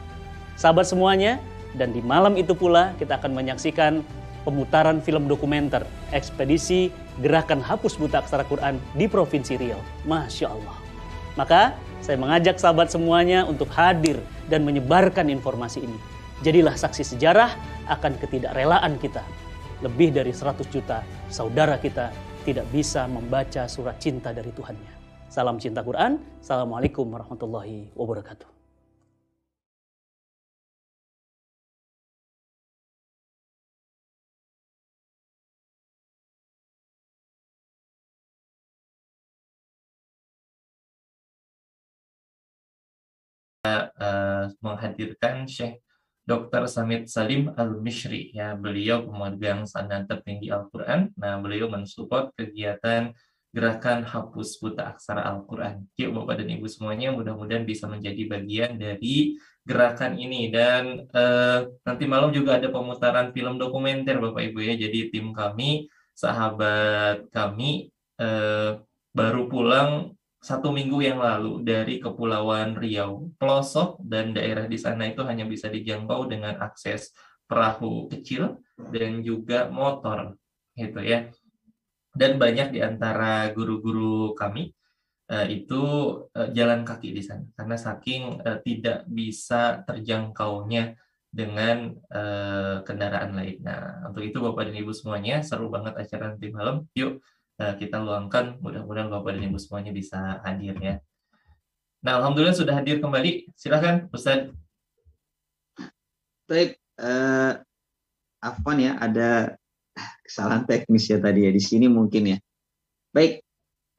[0.55, 1.43] Sahabat semuanya,
[1.75, 4.07] dan di malam itu pula kita akan menyaksikan
[4.47, 5.83] pemutaran film dokumenter
[6.15, 9.83] ekspedisi Gerakan Hapus Buta Aksara Quran di Provinsi Riau.
[10.07, 10.77] Masya Allah.
[11.35, 15.99] Maka saya mengajak sahabat semuanya untuk hadir dan menyebarkan informasi ini.
[16.43, 17.55] Jadilah saksi sejarah
[17.87, 19.23] akan ketidakrelaan kita.
[19.87, 22.11] Lebih dari 100 juta saudara kita
[22.43, 24.95] tidak bisa membaca surat cinta dari Tuhannya.
[25.31, 26.19] Salam cinta Quran.
[26.43, 28.51] Assalamualaikum warahmatullahi wabarakatuh.
[43.65, 45.84] Uh, menghadirkan Syekh
[46.25, 46.65] Dr.
[46.65, 48.33] Samit Salim Al-Mishri.
[48.33, 51.13] Ya beliau pemegang sanad tertinggi Al-Qur'an.
[51.21, 53.13] Nah beliau mensupport kegiatan
[53.55, 55.87] gerakan hapus buta aksara Al-Qur'an.
[55.95, 60.51] Yuk Bapak dan Ibu semuanya mudah-mudahan bisa menjadi bagian dari gerakan ini.
[60.51, 64.75] Dan eh, nanti malam juga ada pemutaran film dokumenter Bapak Ibu ya.
[64.75, 68.81] Jadi tim kami sahabat kami eh,
[69.15, 73.33] baru pulang satu minggu yang lalu dari Kepulauan Riau.
[73.41, 77.17] Pelosok dan daerah di sana itu hanya bisa dijangkau dengan akses
[77.49, 78.61] perahu kecil
[78.93, 80.37] dan juga motor,
[80.77, 81.33] gitu ya.
[82.13, 84.69] Dan banyak di antara guru-guru kami
[85.33, 85.83] uh, itu
[86.29, 91.01] uh, jalan kaki di sana karena saking uh, tidak bisa terjangkaunya
[91.35, 91.99] dengan
[92.87, 93.59] kendaraan lain.
[93.59, 96.87] Nah, untuk itu Bapak dan Ibu semuanya seru banget acara nanti malam.
[96.95, 98.59] Yuk Eh, kita luangkan.
[98.59, 100.99] Mudah-mudahan Bapak dan Ibu semuanya bisa hadir ya.
[102.05, 103.55] Nah, Alhamdulillah sudah hadir kembali.
[103.57, 104.53] Silahkan, Ustaz.
[106.45, 107.57] Baik, uh,
[108.45, 109.57] Afwan ya, ada
[110.21, 112.39] kesalahan teknis ya tadi ya di sini mungkin ya.
[113.09, 113.41] Baik,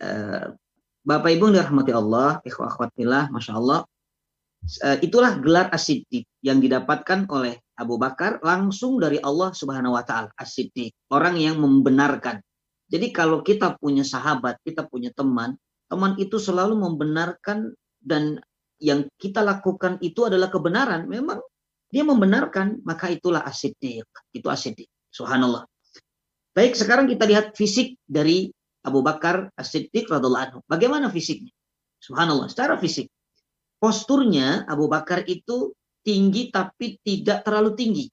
[0.06, 0.54] uh,
[1.02, 2.78] Bapak Ibu yang dirahmati Allah, ikhwah
[3.34, 3.86] Masya Allah,
[5.02, 10.94] itulah gelar asiddiq yang didapatkan oleh Abu Bakar langsung dari Allah Subhanahu wa taala, asiddiq,
[11.14, 12.42] orang yang membenarkan
[12.86, 15.58] Jadi kalau kita punya sahabat, kita punya teman,
[15.90, 18.38] teman itu selalu membenarkan dan
[18.78, 21.10] yang kita lakukan itu adalah kebenaran.
[21.10, 21.42] Memang
[21.90, 24.06] dia membenarkan, maka itulah asidik.
[24.30, 24.86] Itu asidik.
[25.10, 25.66] Subhanallah.
[26.54, 28.54] Baik, sekarang kita lihat fisik dari
[28.86, 30.64] Abu Bakar As-Siddiq radhiallahu.
[30.70, 31.52] Bagaimana fisiknya?
[31.98, 33.10] Subhanallah, secara fisik.
[33.82, 35.74] Posturnya Abu Bakar itu
[36.06, 38.06] tinggi tapi tidak terlalu tinggi.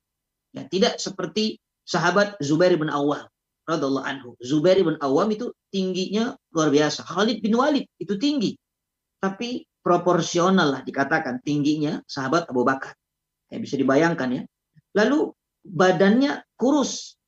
[0.53, 3.32] Ya, tidak seperti sahabat Zubair bin Awam
[3.69, 4.35] radhiallahu anhu.
[4.43, 7.07] Zubair bin Awam itu tingginya luar biasa.
[7.07, 8.59] Khalid bin Walid itu tinggi.
[9.23, 12.95] Tapi proporsional lah dikatakan tingginya sahabat Abu Bakar.
[13.51, 14.43] Ya, bisa dibayangkan ya.
[14.95, 15.31] Lalu
[15.63, 17.19] badannya kurus.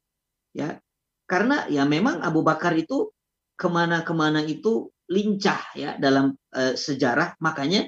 [0.55, 0.79] Ya,
[1.27, 3.11] karena ya memang Abu Bakar itu
[3.55, 7.87] ke mana-kemana itu lincah ya dalam uh, sejarah makanya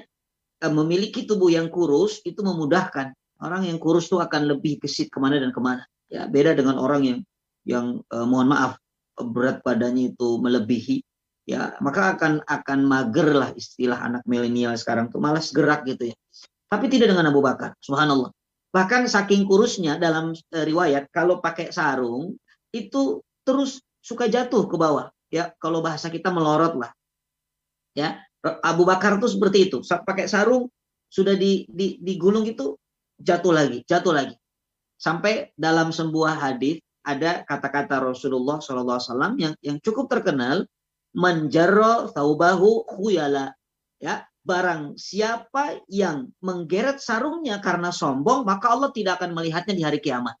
[0.63, 5.17] uh, memiliki tubuh yang kurus itu memudahkan orang yang kurus itu akan lebih gesit ke
[5.17, 7.19] mana dan ke mana ya beda dengan orang yang
[7.67, 8.79] yang uh, mohon maaf
[9.19, 11.03] berat badannya itu melebihi
[11.43, 16.15] ya maka akan akan mager lah istilah anak milenial sekarang tuh malas gerak gitu ya.
[16.67, 18.31] Tapi tidak dengan Abu Bakar subhanallah.
[18.71, 22.39] Bahkan saking kurusnya dalam uh, riwayat kalau pakai sarung
[22.71, 25.51] itu terus suka jatuh ke bawah ya.
[25.59, 26.91] Kalau bahasa kita melorot lah
[27.91, 28.23] ya.
[28.63, 30.71] Abu Bakar tuh seperti itu pakai sarung
[31.11, 32.79] sudah di, di digulung itu
[33.19, 34.35] jatuh lagi jatuh lagi.
[34.99, 40.67] Sampai dalam sebuah hadis ada kata-kata Rasulullah SAW yang yang cukup terkenal
[41.15, 43.55] menjaro taubahu khuyala.
[44.03, 50.03] Ya barang siapa yang menggeret sarungnya karena sombong maka Allah tidak akan melihatnya di hari
[50.03, 50.35] kiamat.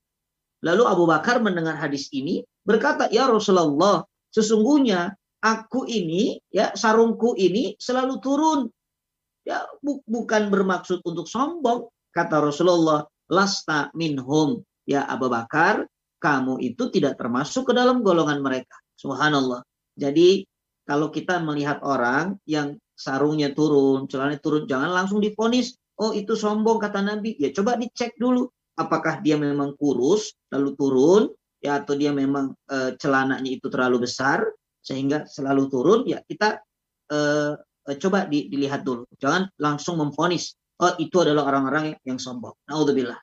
[0.61, 4.03] Lalu Abu Bakar mendengar hadis ini berkata ya Rasulullah
[4.37, 8.59] Sesungguhnya aku ini ya sarungku ini selalu turun.
[9.47, 14.61] Ya bu bukan bermaksud untuk sombong kata Rasulullah lasta minhum.
[14.85, 18.77] Ya Abu Bakar kamu itu tidak termasuk ke dalam golongan mereka.
[18.97, 19.61] Subhanallah.
[19.97, 20.45] Jadi
[20.87, 26.81] kalau kita melihat orang yang sarungnya turun, celananya turun, jangan langsung difonis, oh itu sombong
[26.81, 27.37] kata Nabi.
[27.37, 28.49] Ya coba dicek dulu.
[28.77, 31.23] Apakah dia memang kurus lalu turun
[31.57, 34.45] ya atau dia memang e, celananya itu terlalu besar
[34.85, 35.99] sehingga selalu turun.
[36.05, 36.61] Ya kita
[37.09, 37.19] e,
[37.97, 39.09] coba di, dilihat dulu.
[39.17, 42.53] Jangan langsung memfonis oh itu adalah orang-orang yang, yang sombong.
[42.69, 43.17] Naudzubillah.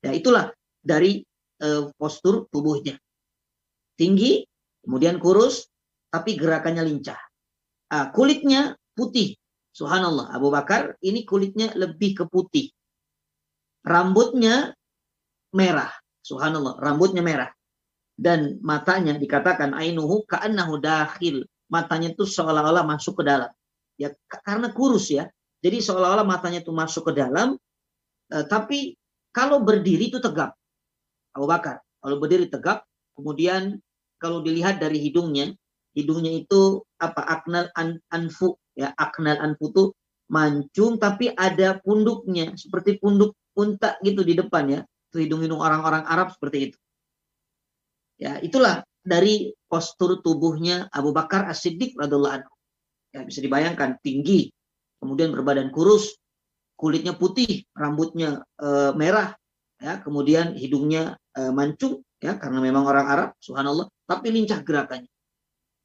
[0.00, 1.20] Ya itulah dari
[1.60, 2.96] e, postur tubuhnya
[3.94, 4.42] tinggi
[4.80, 5.68] kemudian kurus
[6.08, 7.20] tapi gerakannya lincah
[7.92, 9.36] ah, kulitnya putih
[9.76, 12.72] subhanallah Abu Bakar ini kulitnya lebih ke putih
[13.84, 14.72] rambutnya
[15.54, 15.92] merah
[16.24, 17.52] subhanallah rambutnya merah
[18.20, 21.48] dan matanya dikatakan ainuhu ka'annahu dakhil.
[21.72, 23.48] Matanya itu seolah-olah masuk ke dalam.
[23.96, 25.24] Ya karena kurus ya.
[25.64, 27.56] Jadi seolah-olah matanya itu masuk ke dalam
[28.28, 28.92] eh, tapi
[29.32, 30.52] kalau berdiri itu tegap.
[31.36, 33.78] Abu Bakar, kalau berdiri tegap, kemudian
[34.20, 35.54] kalau dilihat dari hidungnya,
[35.94, 39.84] hidungnya itu apa aknal an, anfu ya aknal anfu itu
[40.30, 44.80] mancung tapi ada punduknya seperti punduk unta gitu di depan ya.
[45.10, 46.78] Itu hidung-hidung orang-orang Arab seperti itu.
[48.20, 52.52] Ya, itulah dari postur tubuhnya Abu Bakar As-Siddiq radhiallahu anhu.
[53.10, 54.54] Ya, bisa dibayangkan tinggi,
[55.02, 56.14] kemudian berbadan kurus,
[56.78, 59.34] kulitnya putih, rambutnya e, merah,
[59.80, 65.10] ya, kemudian hidungnya e, mancung, ya, karena memang orang Arab, subhanallah, tapi lincah gerakannya.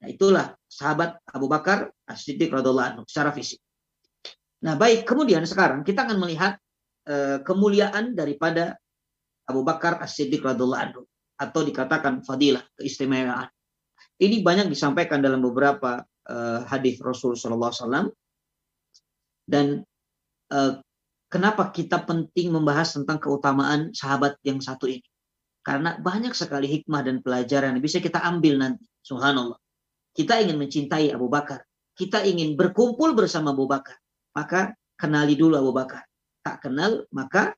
[0.03, 3.63] Nah, itulah sahabat Abu Bakar As-Siddiq radhiallahu anhu secara fisik.
[4.61, 6.59] Nah, baik, kemudian sekarang kita akan melihat
[7.07, 8.75] e, kemuliaan daripada
[9.47, 11.01] Abu Bakar As-Siddiq radhiallahu anhu
[11.39, 13.51] atau dikatakan fadilah, keistimewaan.
[14.15, 18.07] Ini banyak disampaikan dalam beberapa uh, hadis Rasul Shallallahu Alaihi Wasallam
[19.43, 19.65] dan
[20.55, 20.79] uh,
[21.35, 25.03] kenapa kita penting membahas tentang keutamaan sahabat yang satu ini?
[25.59, 28.87] Karena banyak sekali hikmah dan pelajaran yang bisa kita ambil nanti.
[29.03, 29.59] Subhanallah.
[30.15, 31.59] Kita ingin mencintai Abu Bakar.
[31.91, 33.99] Kita ingin berkumpul bersama Abu Bakar.
[34.31, 36.07] Maka kenali dulu Abu Bakar.
[36.39, 37.51] Tak kenal maka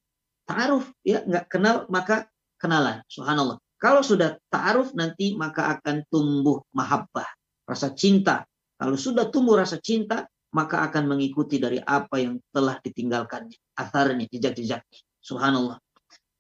[0.50, 0.90] ta'aruf.
[1.06, 2.26] Ya, nggak kenal maka
[2.58, 3.06] kenalan.
[3.06, 3.62] Subhanallah.
[3.78, 7.30] Kalau sudah ta'aruf nanti maka akan tumbuh mahabbah,
[7.70, 8.42] rasa cinta.
[8.74, 10.26] Kalau sudah tumbuh rasa cinta,
[10.56, 15.00] maka akan mengikuti dari apa yang telah ditinggalkannya, atharnya, jejak-jejaknya.
[15.20, 15.78] Subhanallah.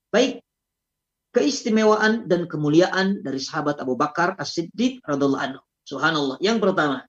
[0.07, 0.39] Baik,
[1.35, 5.61] keistimewaan dan kemuliaan dari sahabat Abu Bakar As-Siddiq radhiallahu anhu.
[5.83, 6.37] Subhanallah.
[6.39, 7.03] Yang pertama,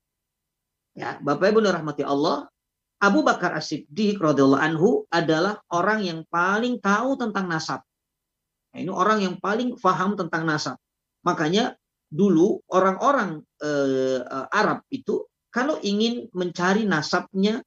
[0.98, 2.50] ya, Bapak Ibu rahmati Allah,
[2.98, 7.80] Abu Bakar As-Siddiq radhiallahu anhu adalah orang yang paling tahu tentang nasab.
[8.74, 10.76] Nah, ini orang yang paling paham tentang nasab.
[11.22, 11.78] Makanya
[12.10, 14.20] dulu orang-orang eh,
[14.50, 17.64] Arab itu kalau ingin mencari nasabnya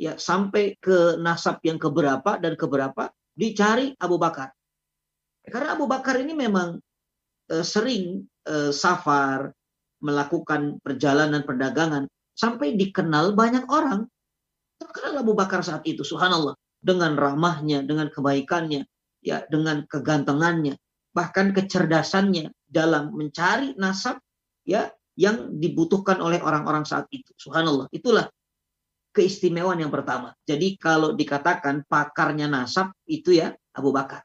[0.00, 4.52] ya sampai ke nasab yang keberapa dan keberapa dicari Abu Bakar.
[5.42, 6.80] Karena Abu Bakar ini memang
[7.50, 9.52] eh, sering eh, safar,
[10.02, 14.08] melakukan perjalanan perdagangan sampai dikenal banyak orang.
[14.82, 18.82] Terkenal Abu Bakar saat itu, subhanallah, dengan ramahnya, dengan kebaikannya,
[19.22, 20.74] ya, dengan kegantengannya,
[21.14, 24.18] bahkan kecerdasannya dalam mencari nasab
[24.66, 27.32] ya yang dibutuhkan oleh orang-orang saat itu.
[27.36, 27.88] Subhanallah.
[27.92, 28.28] Itulah
[29.12, 30.32] keistimewaan yang pertama.
[30.48, 34.24] Jadi kalau dikatakan pakarnya nasab itu ya Abu Bakar.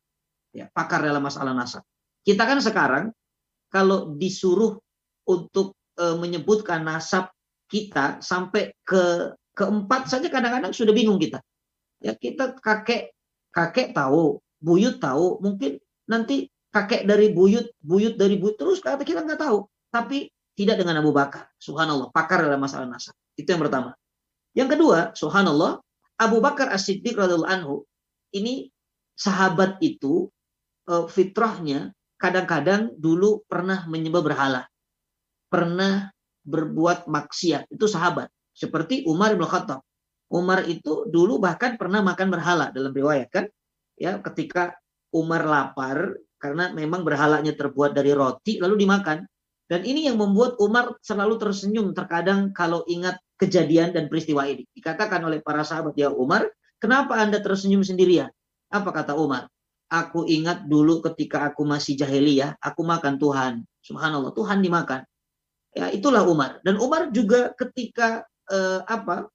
[0.56, 1.84] Ya, pakar dalam masalah nasab.
[2.24, 3.06] Kita kan sekarang
[3.68, 4.80] kalau disuruh
[5.28, 7.30] untuk e, menyebutkan nasab
[7.68, 11.44] kita sampai ke keempat saja kadang-kadang sudah bingung kita.
[12.00, 13.12] Ya kita kakek
[13.52, 19.28] kakek tahu, buyut tahu, mungkin nanti kakek dari buyut, buyut dari buyut terus kata kita
[19.28, 19.68] nggak tahu.
[19.92, 21.54] Tapi tidak dengan Abu Bakar.
[21.62, 23.14] Subhanallah, pakar dalam masalah nasab.
[23.38, 23.94] Itu yang pertama.
[24.58, 25.78] Yang kedua, subhanallah,
[26.18, 27.86] Abu Bakar As-Siddiq radhiyallahu anhu
[28.34, 28.74] ini
[29.14, 30.34] sahabat itu
[30.90, 34.62] uh, fitrahnya kadang-kadang dulu pernah menyembah berhala.
[35.48, 36.10] Pernah
[36.42, 37.70] berbuat maksiat.
[37.70, 38.34] Itu sahabat.
[38.58, 39.86] Seperti Umar bin Khattab.
[40.34, 43.46] Umar itu dulu bahkan pernah makan berhala dalam riwayat kan?
[43.96, 44.76] Ya, ketika
[45.14, 49.24] Umar lapar karena memang berhalanya terbuat dari roti lalu dimakan.
[49.68, 54.64] Dan ini yang membuat Umar selalu tersenyum terkadang kalau ingat kejadian dan peristiwa ini.
[54.72, 56.48] Dikatakan oleh para sahabat, ya Umar,
[56.80, 58.32] kenapa Anda tersenyum sendirian?
[58.72, 59.52] Apa kata Umar?
[59.88, 63.54] Aku ingat dulu ketika aku masih jahiliyah, aku makan Tuhan.
[63.84, 65.04] Subhanallah, Tuhan dimakan.
[65.76, 66.64] Ya, itulah Umar.
[66.64, 69.28] Dan Umar juga ketika eh, apa?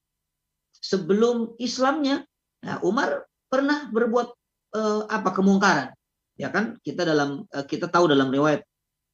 [0.83, 2.27] Sebelum Islamnya,
[2.59, 4.29] ya Umar pernah berbuat
[4.77, 5.93] eh, apa kemungkaran.
[6.41, 6.81] Ya kan?
[6.81, 8.65] Kita dalam eh, kita tahu dalam riwayat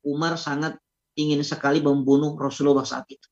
[0.06, 0.78] Umar sangat
[1.18, 3.26] ingin sekali membunuh Rasulullah saat itu.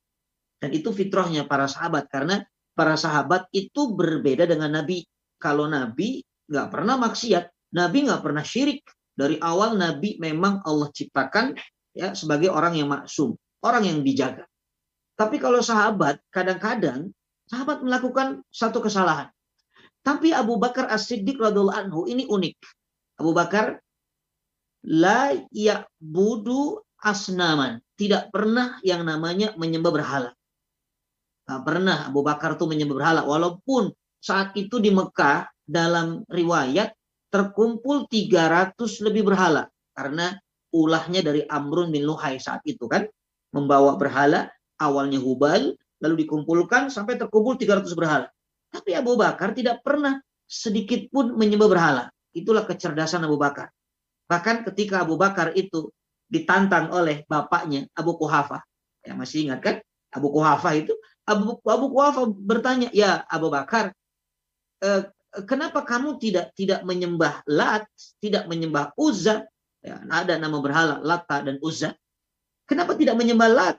[0.58, 2.42] Dan itu fitrahnya para sahabat karena
[2.74, 5.06] para sahabat itu berbeda dengan Nabi.
[5.38, 8.82] Kalau Nabi nggak pernah maksiat, Nabi nggak pernah syirik.
[9.16, 11.56] Dari awal Nabi memang Allah ciptakan
[11.96, 13.32] ya sebagai orang yang maksum,
[13.64, 14.44] orang yang dijaga.
[15.16, 17.08] Tapi kalau sahabat kadang-kadang
[17.48, 19.32] sahabat melakukan satu kesalahan.
[20.04, 22.56] Tapi Abu Bakar As-Siddiq radhiallahu anhu ini unik.
[23.18, 23.80] Abu Bakar
[24.86, 25.34] la
[25.98, 27.80] budu asnaman.
[27.96, 30.30] Tidak pernah yang namanya menyembah berhala.
[31.46, 33.20] Gak pernah Abu Bakar itu menyembah berhala.
[33.24, 36.92] Walaupun saat itu di Mekah dalam riwayat
[37.30, 38.76] terkumpul 300
[39.06, 39.70] lebih berhala.
[39.96, 40.34] Karena
[40.74, 43.06] ulahnya dari Amrun bin Luhai saat itu kan.
[43.54, 45.72] Membawa berhala, awalnya Hubal,
[46.02, 48.28] lalu dikumpulkan sampai terkumpul 300 berhala.
[48.68, 52.04] Tapi Abu Bakar tidak pernah sedikit pun menyembah berhala.
[52.36, 53.72] Itulah kecerdasan Abu Bakar.
[54.28, 55.88] Bahkan ketika Abu Bakar itu
[56.26, 58.62] ditantang oleh bapaknya Abu Kuhafa.
[59.06, 59.76] Ya masih ingat kan?
[60.10, 60.94] Abu Kuhafa itu
[61.26, 63.90] Abu, Abu Kuhafa bertanya, ya Abu Bakar,
[64.78, 65.10] eh,
[65.44, 67.84] kenapa kamu tidak tidak menyembah Lat,
[68.22, 69.42] tidak menyembah Uzza?
[69.82, 71.98] Ya, ada nama berhala Lata dan Uzza.
[72.66, 73.76] Kenapa tidak menyembah Lat?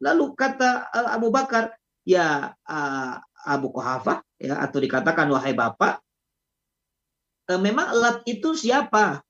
[0.00, 1.72] Lalu kata uh, Abu Bakar,
[2.04, 3.12] ya uh,
[3.44, 6.00] Abu Kuhafa, ya atau dikatakan wahai bapak,
[7.52, 9.24] uh, memang Lat itu siapa?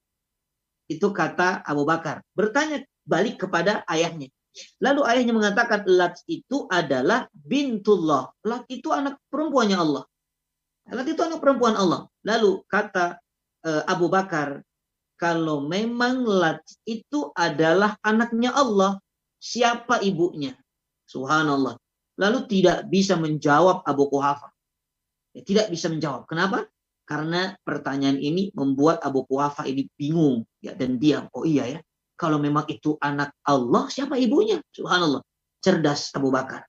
[0.86, 2.22] Itu kata Abu Bakar.
[2.32, 4.30] Bertanya balik kepada ayahnya.
[4.80, 8.32] Lalu ayahnya mengatakan Lat itu adalah bintullah.
[8.46, 10.04] Lat itu anak perempuannya Allah.
[10.88, 12.06] Lat itu anak perempuan Allah.
[12.22, 13.18] Lalu kata
[13.66, 14.62] uh, Abu Bakar,
[15.18, 18.96] kalau memang Lat itu adalah anaknya Allah,
[19.36, 20.56] siapa ibunya?
[21.10, 21.76] Subhanallah.
[22.16, 24.48] Lalu tidak bisa menjawab Abu Kuhafa.
[25.36, 26.24] Ya, tidak bisa menjawab.
[26.24, 26.64] Kenapa?
[27.06, 31.30] Karena pertanyaan ini membuat Abu Kuhafa ini bingung ya dan diam.
[31.30, 31.80] Oh iya ya,
[32.18, 34.58] kalau memang itu anak Allah, siapa ibunya?
[34.74, 35.22] Subhanallah.
[35.62, 36.66] Cerdas Abu Bakar.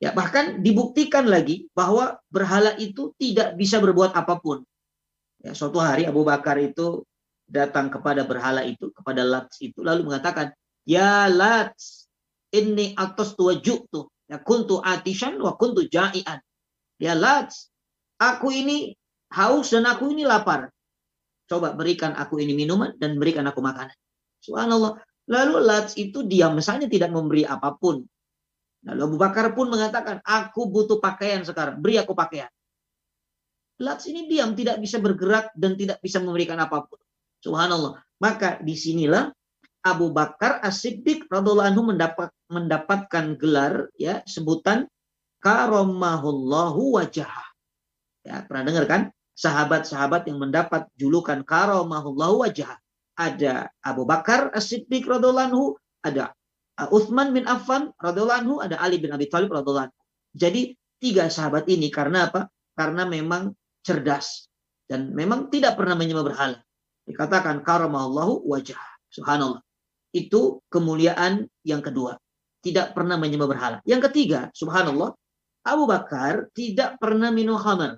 [0.00, 4.64] Ya, bahkan dibuktikan lagi bahwa berhala itu tidak bisa berbuat apa pun.
[5.44, 7.04] Ya, suatu hari Abu Bakar itu
[7.44, 10.56] datang kepada berhala itu, kepada Lats itu, lalu mengatakan,
[10.88, 12.08] Ya Lats,
[12.50, 14.08] ini atas tua tuh.
[14.30, 16.38] Ya kuntu atishan wa kuntu ja'ian.
[16.96, 17.68] Ya Lats,
[18.16, 18.94] aku ini
[19.34, 20.70] haus dan aku ini lapar.
[21.50, 23.94] Coba berikan aku ini minuman dan berikan aku makanan.
[24.42, 25.02] Subhanallah.
[25.30, 28.02] Lalu Lats itu diam saja tidak memberi apa pun.
[28.86, 32.48] Lalu Abu Bakar pun mengatakan, aku butuh pakaian sekarang, beri aku pakaian.
[33.80, 36.98] Lats ini diam, tidak bisa bergerak dan tidak bisa memberikan apa pun.
[37.44, 38.00] Subhanallah.
[38.20, 39.32] Maka di sinilah
[39.80, 44.84] Abu Bakar As-Siddiq radhiallahu anhu mendapat, mendapatkan gelar ya sebutan
[45.40, 47.32] karomahullahu wajah.
[48.20, 49.02] Ya, pernah dengar kan?
[49.36, 52.76] Sahabat-sahabat yang mendapat julukan karomahullahu wajah
[53.16, 56.32] ada Abu Bakar As-Siddiq radhiallahu ada
[56.76, 59.92] uh, Uthman bin Affan radhiallahu ada Ali bin Abi Thalib radhiallahu
[60.36, 62.52] Jadi tiga sahabat ini karena apa?
[62.76, 64.48] Karena memang cerdas
[64.88, 66.58] dan memang tidak pernah menyembah berhala.
[67.08, 68.78] Dikatakan karamallahu wajah.
[69.10, 69.62] Subhanallah.
[70.10, 72.18] Itu kemuliaan yang kedua.
[72.60, 73.78] tidak pernah menyembah berhala.
[73.88, 75.16] Yang ketiga, subhanallah,
[75.64, 77.96] Abu Bakar tidak pernah minum khamar.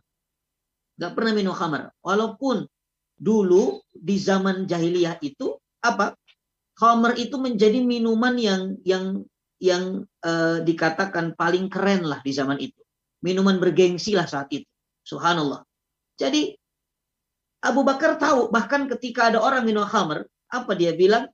[0.96, 1.92] Tidak pernah minum khamar.
[2.04, 2.68] Walaupun
[3.16, 6.16] dulu di zaman jahiliyah itu apa?
[6.76, 9.22] Khamar itu menjadi minuman yang yang
[9.62, 12.80] yang uh, dikatakan paling keren lah di zaman itu.
[13.22, 14.66] Minuman bergengsi lah saat itu.
[15.06, 15.62] Subhanallah.
[16.18, 16.50] Jadi
[17.62, 21.30] Abu Bakar tahu bahkan ketika ada orang minum khamar, apa dia bilang?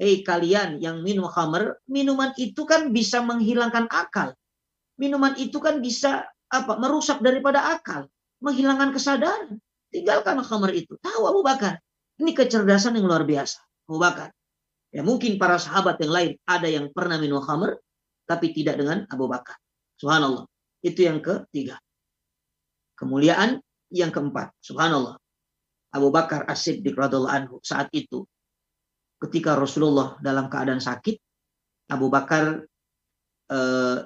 [0.00, 4.32] Hei kalian yang minum khamar, minuman itu kan bisa menghilangkan akal.
[5.00, 6.76] Minuman itu kan bisa apa?
[6.76, 8.08] merusak daripada akal,
[8.40, 9.60] menghilangkan kesadaran.
[9.90, 10.96] Tinggalkan khamar itu.
[11.00, 11.78] Tahu Abu Bakar.
[12.20, 13.58] Ini kecerdasan yang luar biasa.
[13.90, 14.28] Abu Bakar.
[14.90, 17.78] Ya mungkin para sahabat yang lain ada yang pernah minum khamar,
[18.26, 19.58] tapi tidak dengan Abu Bakar.
[19.98, 20.46] Subhanallah.
[20.82, 21.78] Itu yang ketiga.
[22.98, 23.58] Kemuliaan
[23.90, 24.54] yang keempat.
[24.62, 25.18] Subhanallah.
[25.90, 28.22] Abu Bakar As-Siddiq anhu saat itu
[29.20, 31.18] ketika Rasulullah dalam keadaan sakit,
[31.90, 32.62] Abu Bakar
[33.50, 33.58] e,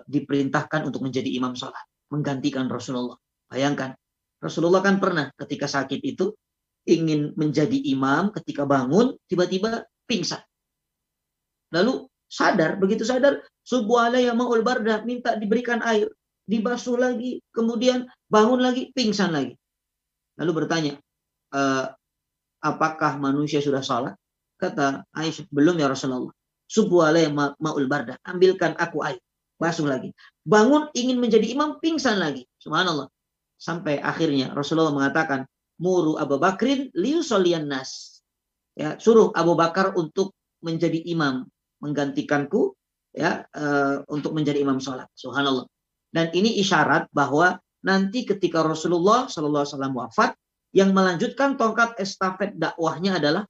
[0.08, 3.20] diperintahkan untuk menjadi imam sholat, menggantikan Rasulullah.
[3.46, 3.94] Bayangkan,
[4.44, 6.36] Rasulullah kan pernah ketika sakit itu
[6.84, 10.44] ingin menjadi imam, ketika bangun tiba-tiba pingsan.
[11.72, 16.12] Lalu sadar, begitu sadar, subuh yang ma'ul barda, minta diberikan air,
[16.44, 19.56] dibasuh lagi, kemudian bangun lagi, pingsan lagi.
[20.36, 20.92] Lalu bertanya,
[21.48, 21.60] e,
[22.60, 24.14] apakah manusia sudah sholat?
[24.60, 26.30] Kata Aisyah, belum ya Rasulullah.
[26.68, 28.20] Subuh alaih ma'ul barda.
[28.28, 29.20] Ambilkan aku air.
[29.56, 30.10] Basuh lagi.
[30.42, 32.44] Bangun ingin menjadi imam, pingsan lagi.
[32.58, 33.06] Subhanallah.
[33.64, 35.48] Sampai akhirnya Rasulullah mengatakan,
[35.80, 38.20] Muru Abu Bakrin liu solian nas.
[38.76, 41.48] Ya, suruh Abu Bakar untuk menjadi imam.
[41.80, 42.76] Menggantikanku
[43.16, 45.08] ya uh, untuk menjadi imam sholat.
[45.16, 45.64] Subhanallah.
[46.12, 50.36] Dan ini isyarat bahwa nanti ketika Rasulullah SAW wafat,
[50.74, 53.46] yang melanjutkan tongkat estafet dakwahnya adalah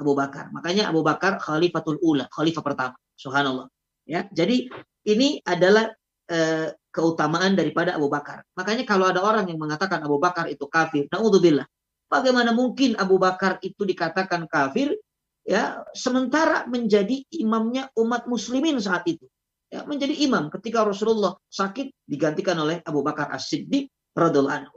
[0.00, 0.48] Abu Bakar.
[0.56, 2.96] Makanya Abu Bakar khalifatul ula, khalifah pertama.
[3.12, 3.68] Subhanallah.
[4.08, 4.72] Ya, jadi
[5.04, 5.92] ini adalah
[6.26, 8.44] e, keutamaan daripada Abu Bakar.
[8.54, 11.64] Makanya kalau ada orang yang mengatakan Abu Bakar itu kafir, naudzubillah.
[12.12, 14.92] Bagaimana mungkin Abu Bakar itu dikatakan kafir
[15.48, 19.24] ya sementara menjadi imamnya umat muslimin saat itu.
[19.72, 24.76] Ya, menjadi imam ketika Rasulullah sakit digantikan oleh Abu Bakar As-Siddiq radhiallahu anhu.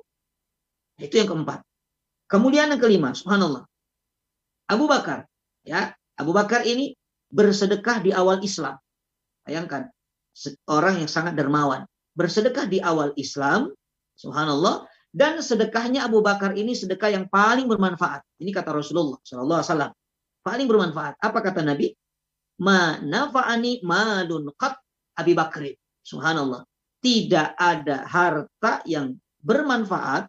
[0.96, 1.60] Itu yang keempat.
[2.32, 3.68] Kemudian yang kelima, subhanallah.
[4.72, 5.28] Abu Bakar.
[5.68, 6.96] Ya, Abu Bakar ini
[7.28, 8.80] bersedekah di awal Islam.
[9.44, 9.92] Bayangkan,
[10.72, 11.84] orang yang sangat dermawan.
[12.16, 13.76] Bersedekah di awal Islam,
[14.16, 18.24] subhanallah, dan sedekahnya Abu Bakar ini sedekah yang paling bermanfaat.
[18.40, 19.92] Ini kata Rasulullah Shallallahu Alaihi Wasallam.
[20.44, 21.14] Paling bermanfaat.
[21.24, 21.96] Apa kata Nabi?
[22.60, 24.76] Ma nafa'ani malun qat
[25.16, 25.72] Abi Bakri.
[26.04, 26.68] Subhanallah.
[27.00, 30.28] Tidak ada harta yang bermanfaat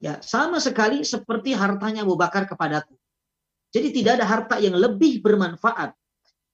[0.00, 2.96] ya sama sekali seperti hartanya Abu Bakar kepadaku.
[3.74, 5.92] Jadi tidak ada harta yang lebih bermanfaat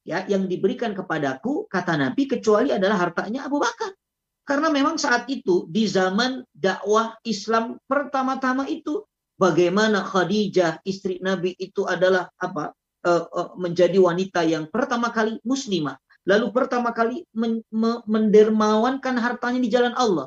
[0.02, 3.94] ya yang diberikan kepadaku kata Nabi kecuali adalah hartanya Abu Bakar.
[4.42, 9.06] Karena memang saat itu di zaman dakwah Islam pertama-tama itu
[9.38, 12.74] bagaimana Khadijah istri Nabi itu adalah apa
[13.06, 15.94] uh, uh, menjadi wanita yang pertama kali muslimah,
[16.26, 17.62] lalu pertama kali men
[18.06, 20.26] mendermawankan hartanya di jalan Allah.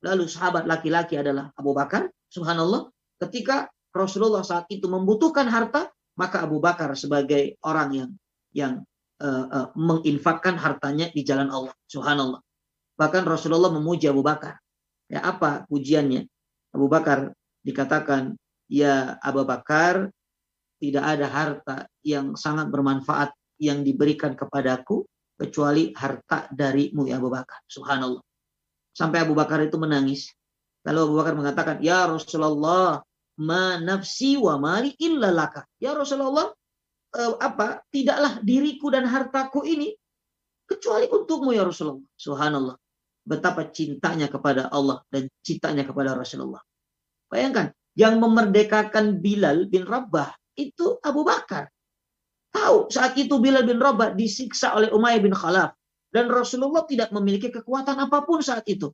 [0.00, 2.88] Lalu sahabat laki-laki adalah Abu Bakar, subhanallah,
[3.20, 8.10] ketika Rasulullah saat itu membutuhkan harta, maka Abu Bakar sebagai orang yang
[8.56, 8.72] yang
[9.20, 11.76] uh, uh, menginfakkan hartanya di jalan Allah.
[11.84, 12.40] Subhanallah.
[13.00, 14.60] Bahkan Rasulullah memuji Abu Bakar.
[15.08, 16.28] Ya apa pujiannya?
[16.76, 17.32] Abu Bakar
[17.64, 18.36] dikatakan,
[18.68, 20.12] ya Abu Bakar,
[20.76, 25.08] tidak ada harta yang sangat bermanfaat yang diberikan kepadaku
[25.40, 27.64] kecuali harta darimu ya Abu Bakar.
[27.64, 28.20] Subhanallah.
[28.92, 30.28] Sampai Abu Bakar itu menangis.
[30.84, 33.00] Lalu Abu Bakar mengatakan, Ya Rasulullah,
[33.40, 35.64] ma nafsi wa mali illa laka.
[35.80, 36.52] Ya Rasulullah,
[37.16, 37.80] eh, apa?
[37.88, 39.92] Tidaklah diriku dan hartaku ini
[40.68, 42.04] kecuali untukmu ya Rasulullah.
[42.16, 42.76] Subhanallah.
[43.20, 46.60] Betapa cintanya kepada Allah dan cintanya kepada Rasulullah.
[47.30, 51.70] Bayangkan, yang memerdekakan Bilal bin Rabah itu Abu Bakar.
[52.50, 55.74] Tahu saat itu Bilal bin Rabah disiksa oleh Umayyah bin Khalaf.
[56.10, 58.90] Dan Rasulullah tidak memiliki kekuatan apa pun saat itu.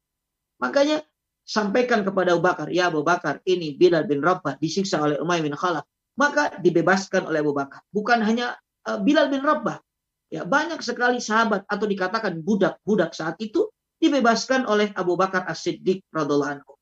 [0.60, 1.00] Makanya
[1.48, 5.56] sampaikan kepada Abu Bakar, ya Abu Bakar, ini Bilal bin Rabah disiksa oleh Umayyah bin
[5.56, 5.84] Khalaf.
[6.20, 7.80] Maka dibebaskan oleh Abu Bakar.
[7.88, 9.80] Bukan hanya uh, Bilal bin Rabah.
[10.26, 13.70] Ya, banyak sekali sahabat atau dikatakan budak-budak saat itu
[14.02, 16.72] dibebaskan oleh Abu Bakar As-Siddiq radhiallahu anhu.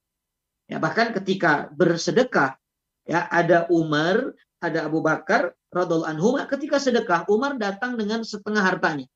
[0.67, 2.57] Ya, bahkan ketika bersedekah
[3.05, 9.07] ya ada Umar, ada Abu Bakar radhiallahu anhu ketika sedekah Umar datang dengan setengah hartanya.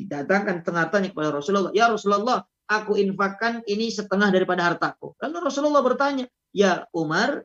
[0.00, 1.72] Didatangkan setengah hartanya kepada Rasulullah.
[1.76, 5.12] Ya Rasulullah, aku infakkan ini setengah daripada hartaku.
[5.20, 6.24] Lalu Rasulullah bertanya,
[6.56, 7.44] ya Umar,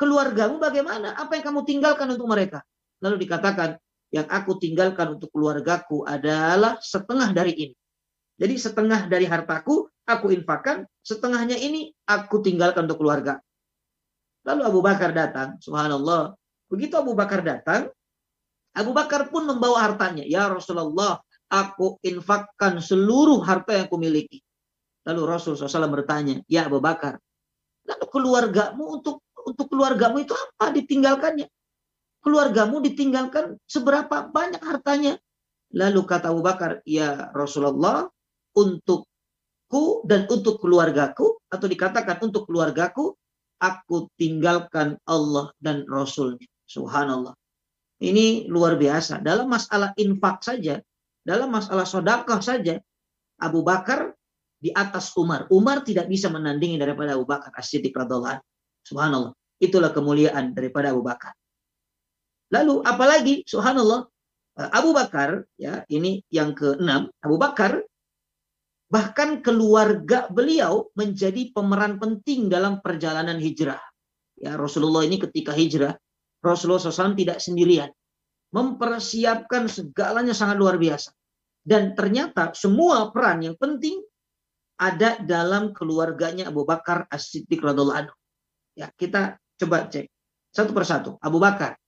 [0.00, 1.12] keluargamu bagaimana?
[1.18, 2.64] Apa yang kamu tinggalkan untuk mereka?
[3.04, 3.76] Lalu dikatakan,
[4.12, 7.76] yang aku tinggalkan untuk keluargaku adalah setengah dari ini.
[8.42, 13.38] Jadi setengah dari hartaku aku infakkan, setengahnya ini aku tinggalkan untuk keluarga.
[14.42, 16.34] Lalu Abu Bakar datang, subhanallah.
[16.66, 17.86] Begitu Abu Bakar datang,
[18.74, 20.26] Abu Bakar pun membawa hartanya.
[20.26, 24.42] Ya Rasulullah, aku infakkan seluruh harta yang aku miliki.
[25.06, 27.22] Lalu Rasul SAW bertanya, ya Abu Bakar,
[27.86, 31.46] lalu keluargamu untuk untuk keluargamu itu apa ditinggalkannya?
[32.22, 35.18] Keluargamu ditinggalkan seberapa banyak hartanya?
[35.74, 38.11] Lalu kata Abu Bakar, ya Rasulullah,
[38.56, 43.16] untukku dan untuk keluargaku, atau dikatakan untuk keluargaku,
[43.62, 46.48] aku tinggalkan Allah dan Rasulnya.
[46.66, 47.36] Subhanallah.
[48.02, 49.22] Ini luar biasa.
[49.22, 50.82] Dalam masalah infak saja,
[51.22, 52.82] dalam masalah sodakah saja,
[53.38, 54.10] Abu Bakar
[54.58, 55.46] di atas Umar.
[55.50, 58.42] Umar tidak bisa menandingi daripada Abu Bakar as-Siddiq radhiallahu
[58.82, 59.34] Subhanallah.
[59.62, 61.34] Itulah kemuliaan daripada Abu Bakar.
[62.50, 64.04] Lalu apalagi subhanallah
[64.58, 67.80] Abu Bakar ya ini yang keenam Abu Bakar
[68.92, 73.80] bahkan keluarga beliau menjadi pemeran penting dalam perjalanan hijrah.
[74.36, 75.96] Ya Rasulullah ini ketika hijrah
[76.44, 77.88] Rasulullah SAW tidak sendirian
[78.52, 81.16] mempersiapkan segalanya sangat luar biasa.
[81.62, 84.04] Dan ternyata semua peran yang penting
[84.76, 88.14] ada dalam keluarganya Abu Bakar As-Siddiq radhiallahu anhu.
[88.76, 90.10] Ya, kita coba cek
[90.52, 91.10] satu persatu.
[91.22, 91.80] Abu Bakar.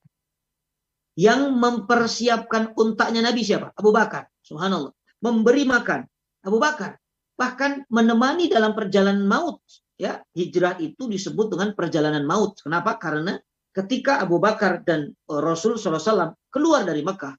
[1.14, 3.70] Yang mempersiapkan untanya Nabi siapa?
[3.76, 4.30] Abu Bakar.
[4.40, 4.90] Subhanallah.
[5.20, 6.06] Memberi makan.
[6.44, 7.00] Abu Bakar.
[7.34, 9.58] Bahkan menemani dalam perjalanan maut.
[9.98, 12.58] Ya, hijrah itu disebut dengan perjalanan maut.
[12.62, 13.00] Kenapa?
[13.00, 13.38] Karena
[13.74, 17.34] ketika Abu Bakar dan Rasul SAW keluar dari Mekah,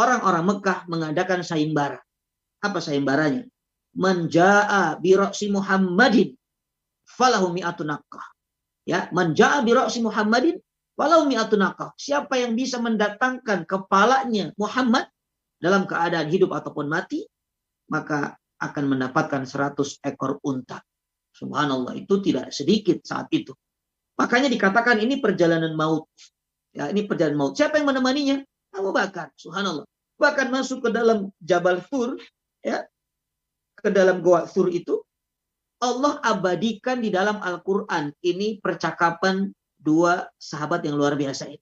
[0.00, 1.98] orang-orang Mekah mengadakan sayembara.
[2.62, 3.46] Apa sayembaranya?
[3.96, 5.16] manjaa bi
[5.48, 6.36] Muhammadin
[7.08, 8.24] falahu mi'atu naqqah.
[8.86, 9.72] Ya, manjaa bi
[10.04, 10.60] Muhammadin
[10.94, 11.96] falahu mi'atu naqqah.
[11.96, 15.08] Siapa yang bisa mendatangkan kepalanya Muhammad
[15.58, 17.24] dalam keadaan hidup ataupun mati,
[17.88, 20.80] maka akan mendapatkan 100 ekor unta.
[21.36, 23.52] Subhanallah, itu tidak sedikit saat itu.
[24.16, 26.08] Makanya dikatakan ini perjalanan maut.
[26.72, 27.52] Ya, ini perjalanan maut.
[27.56, 28.40] Siapa yang menemaninya?
[28.72, 29.32] Abu Bakar.
[29.36, 29.84] Subhanallah.
[30.16, 32.16] Bahkan masuk ke dalam Jabal Tur,
[32.64, 32.88] ya,
[33.76, 35.04] ke dalam goa sur itu,
[35.76, 38.16] Allah abadikan di dalam Al-Quran.
[38.24, 41.60] Ini percakapan dua sahabat yang luar biasa ini.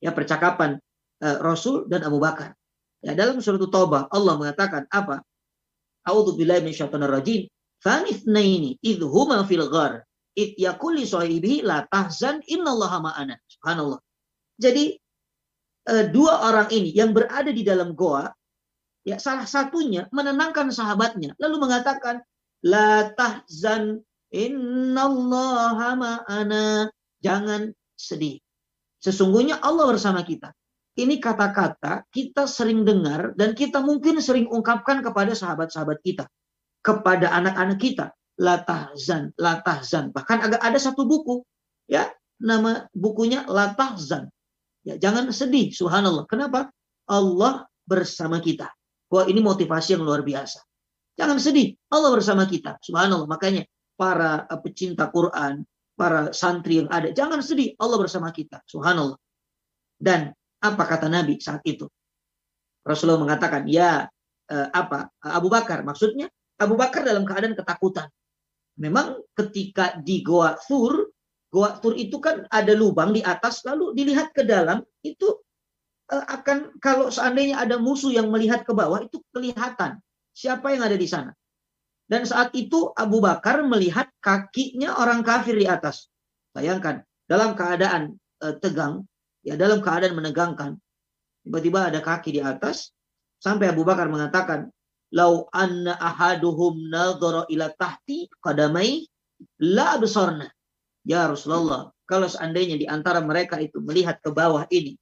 [0.00, 0.80] Ya, percakapan
[1.20, 2.56] uh, Rasul dan Abu Bakar.
[3.04, 5.20] Ya, dalam surat Taubah Allah mengatakan apa?
[6.06, 7.42] A'udzu billahi minasyaitonir rajim.
[7.82, 10.06] Fanithnaini idhuma fil ghar
[10.38, 13.34] id yaqul li sahibihi la tahzan innallaha ma'ana.
[13.50, 13.98] Subhanallah.
[14.58, 14.94] Jadi
[15.90, 18.30] uh, dua orang ini yang berada di dalam goa
[19.02, 22.22] Ya, salah satunya menenangkan sahabatnya lalu mengatakan
[22.62, 26.86] la tahzan innallaha ma'ana.
[27.18, 28.38] Jangan sedih.
[29.02, 30.54] Sesungguhnya Allah bersama kita.
[30.92, 36.28] Ini kata-kata kita sering dengar dan kita mungkin sering ungkapkan kepada sahabat-sahabat kita,
[36.84, 38.06] kepada anak-anak kita.
[38.40, 40.12] La tahzan, la tahzan.
[40.12, 41.44] Bahkan agak ada satu buku,
[41.88, 42.08] ya,
[42.40, 44.28] nama bukunya La tahzan.
[44.82, 46.26] Ya, jangan sedih, subhanallah.
[46.26, 46.72] Kenapa?
[47.06, 48.72] Allah bersama kita.
[49.12, 50.64] Wah ini motivasi yang luar biasa.
[51.14, 52.80] Jangan sedih, Allah bersama kita.
[52.80, 53.28] Subhanallah.
[53.28, 55.62] Makanya para eh, pecinta Quran,
[55.94, 58.64] para santri yang ada, jangan sedih, Allah bersama kita.
[58.64, 59.20] Subhanallah.
[60.00, 60.32] Dan
[60.62, 61.90] apa kata Nabi saat itu?
[62.86, 64.06] Rasulullah mengatakan, ya
[64.50, 68.06] eh, apa Abu Bakar maksudnya Abu Bakar dalam keadaan ketakutan.
[68.78, 71.10] Memang ketika di Goa Thur,
[71.52, 75.42] Goa Thur itu kan ada lubang di atas, lalu dilihat ke dalam, itu
[76.12, 79.96] Eh, akan kalau seandainya ada musuh yang melihat ke bawah itu kelihatan
[80.36, 81.32] siapa yang ada di sana.
[82.04, 86.12] Dan saat itu Abu Bakar melihat kakinya orang kafir di atas.
[86.52, 88.12] Bayangkan dalam keadaan
[88.44, 89.08] uh, tegang,
[89.42, 90.78] ya dalam keadaan menegangkan,
[91.46, 92.94] tiba-tiba ada kaki di atas
[93.42, 94.70] sampai Abu Bakar mengatakan,
[95.12, 99.06] "Lau anna ahaduhum nadhara ila tahti qadamai
[99.62, 100.46] la absarna."
[101.02, 104.94] Ya Rasulullah, kalau seandainya di antara mereka itu melihat ke bawah ini,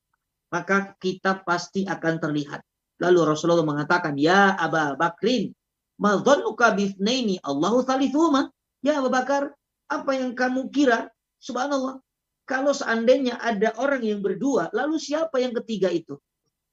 [0.49, 2.65] maka kita pasti akan terlihat.
[3.01, 5.53] Lalu Rasulullah mengatakan, Ya Aba Bakrin,
[5.97, 8.49] madhannuka bithnaini Allahu thalithuhuma.
[8.81, 9.53] Ya Abu Bakar,
[9.89, 11.09] apa yang kamu kira?
[11.41, 12.01] Subhanallah.
[12.51, 16.19] Kalau seandainya ada orang yang berdua, lalu siapa yang ketiga itu?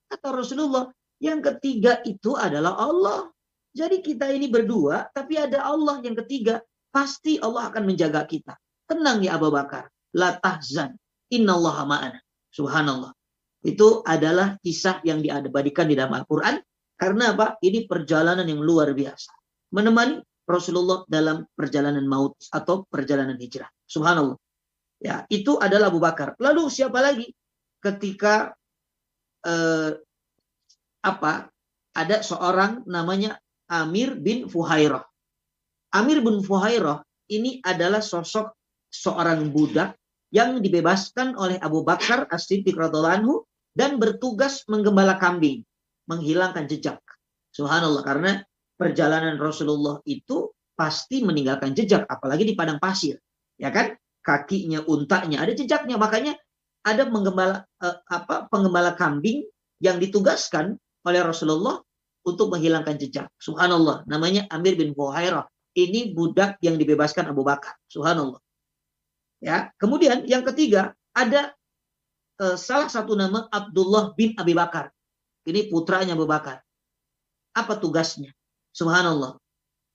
[0.09, 0.89] Kata Rasulullah,
[1.21, 3.30] yang ketiga itu adalah Allah.
[3.78, 6.65] Jadi kita ini berdua, tapi ada Allah yang ketiga.
[6.89, 8.57] Pasti Allah akan menjaga kita.
[8.89, 9.86] Tenang ya Abu Bakar.
[10.17, 10.97] La tahzan.
[11.30, 12.19] Innallaha ma'ana.
[12.49, 13.13] Subhanallah.
[13.61, 16.57] Itu adalah kisah yang diabadikan di dalam Al-Quran.
[16.97, 17.61] Karena apa?
[17.61, 19.30] Ini perjalanan yang luar biasa.
[19.78, 23.69] Menemani Rasulullah dalam perjalanan maut atau perjalanan hijrah.
[23.86, 24.39] Subhanallah.
[24.98, 26.34] Ya, itu adalah Abu Bakar.
[26.41, 27.30] Lalu siapa lagi?
[27.78, 28.54] Ketika
[29.45, 29.91] eh,
[31.06, 31.34] apa?
[31.98, 35.02] Ada seorang namanya Amir bin Fuhairah.
[35.93, 37.02] Amir bin Fuhairah
[37.34, 38.54] ini adalah sosok
[38.93, 39.98] seorang budak
[40.30, 45.64] yang dibebaskan oleh Abu Bakar As-Siddiq radhiallahu dan bertugas menggembala kambing,
[46.10, 47.00] menghilangkan jejak.
[47.54, 48.32] Subhanallah karena
[48.76, 53.18] perjalanan Rasulullah itu pasti meninggalkan jejak apalagi di padang pasir.
[53.58, 53.98] Ya kan?
[54.28, 55.95] Kakinya, untanya ada jejaknya.
[55.95, 56.36] Makanya
[56.84, 59.47] ada menggembala eh, apa penggembala kambing
[59.80, 60.75] yang ditugaskan
[61.07, 61.80] oleh Rasulullah
[62.28, 63.32] untuk menghilangkan jejak.
[63.39, 65.47] Subhanallah, namanya Amir bin Fuhairah.
[65.78, 67.80] Ini budak yang dibebaskan Abu Bakar.
[67.88, 68.43] Subhanallah.
[69.39, 71.53] Ya, kemudian yang ketiga ada
[72.41, 74.91] uh, salah satu nama Abdullah bin Abi Bakar.
[75.47, 76.59] Ini putranya Abu Bakar.
[77.55, 78.34] Apa tugasnya?
[78.75, 79.38] Subhanallah.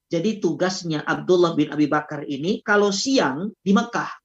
[0.09, 4.22] Jadi tugasnya Abdullah bin Abi Bakar ini kalau siang di Mekah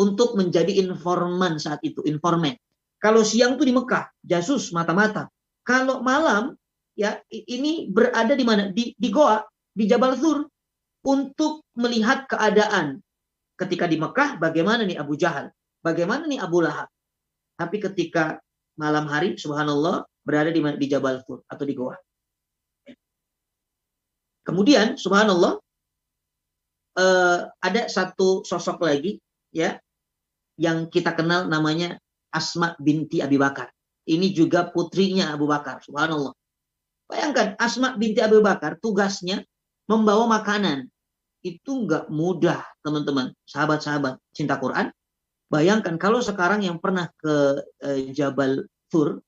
[0.00, 2.56] untuk menjadi informan saat itu, informan.
[2.96, 5.28] Kalau siang tuh di Mekah, jasus mata-mata.
[5.60, 6.56] Kalau malam
[6.96, 8.72] ya ini berada di mana?
[8.72, 9.44] Di, di Goa,
[9.76, 10.48] di Jabal Sur
[11.04, 13.00] untuk melihat keadaan
[13.56, 15.52] ketika di Mekah bagaimana nih Abu Jahal,
[15.84, 16.88] bagaimana nih Abu Lahab.
[17.60, 18.40] Tapi ketika
[18.80, 21.96] malam hari subhanallah berada di di Jabal Sur atau di Goa.
[24.44, 25.60] Kemudian subhanallah
[26.96, 29.20] eh, ada satu sosok lagi
[29.52, 29.76] ya
[30.60, 31.96] yang kita kenal namanya
[32.28, 33.72] Asma binti Abi Bakar.
[34.04, 35.80] Ini juga putrinya Abu Bakar.
[35.80, 36.36] Subhanallah.
[37.08, 39.40] Bayangkan Asma binti Abu Bakar tugasnya
[39.88, 40.86] membawa makanan.
[41.40, 43.32] Itu nggak mudah, teman-teman.
[43.48, 44.92] Sahabat-sahabat cinta Quran.
[45.50, 49.18] Bayangkan kalau sekarang yang pernah ke eh, Jabal Tur,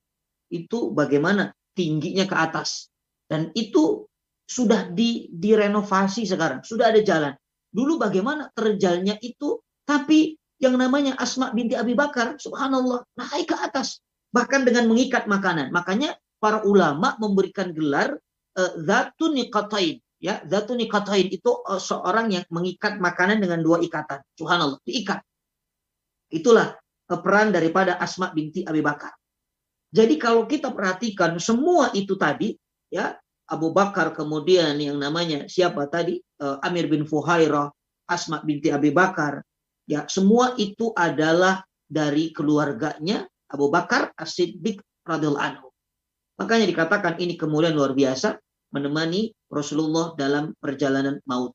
[0.52, 2.92] itu bagaimana tingginya ke atas.
[3.26, 4.04] Dan itu
[4.44, 6.60] sudah di, direnovasi sekarang.
[6.60, 7.32] Sudah ada jalan.
[7.72, 13.98] Dulu bagaimana terjalnya itu, tapi yang namanya Asma binti Abi Bakar, subhanallah, naik ke atas.
[14.30, 15.74] Bahkan dengan mengikat makanan.
[15.74, 18.14] Makanya para ulama memberikan gelar
[18.54, 19.98] uh, zatun niqatain.
[20.22, 24.22] Ya, zatun niqatain itu uh, seorang yang mengikat makanan dengan dua ikatan.
[24.38, 25.18] Subhanallah, diikat.
[26.30, 26.78] Itulah
[27.10, 29.10] uh, peran daripada Asma binti Abi Bakar.
[29.92, 32.54] Jadi kalau kita perhatikan semua itu tadi,
[32.88, 33.18] ya
[33.50, 37.68] Abu Bakar kemudian yang namanya siapa tadi Amir bin Fuhairah,
[38.08, 39.44] Asma binti Abi Bakar,
[39.86, 45.68] Ya, semua itu adalah dari keluarganya Abu Bakar As-Siddiq radhiyallahu anhu.
[46.40, 48.40] Makanya dikatakan ini kemuliaan luar biasa
[48.72, 51.52] menemani Rasulullah dalam perjalanan maut.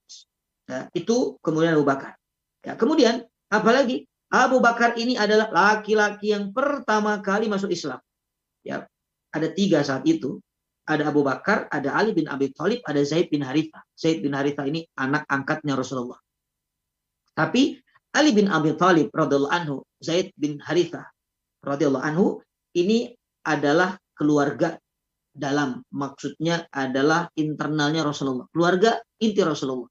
[0.69, 2.13] Ya, itu kemuliaan Abu Bakar.
[2.61, 7.97] Ya, kemudian apalagi Abu Bakar ini adalah laki-laki yang pertama kali masuk Islam.
[8.61, 8.85] Ya,
[9.31, 10.43] ada tiga saat itu.
[10.87, 13.83] Ada Abu Bakar, ada Ali bin Abi Thalib, ada Zaid bin Haritha.
[13.91, 16.15] Zaid bin Haritha ini anak angkatnya Rasulullah.
[17.35, 17.75] Tapi
[18.17, 21.05] Ali bin Abi Thalib radhiyallahu anhu, Zaid bin Haritha
[21.61, 22.41] radhiyallahu anhu
[22.73, 23.13] ini
[23.45, 24.81] adalah keluarga
[25.29, 29.85] dalam maksudnya adalah internalnya Rasulullah, keluarga inti Rasulullah.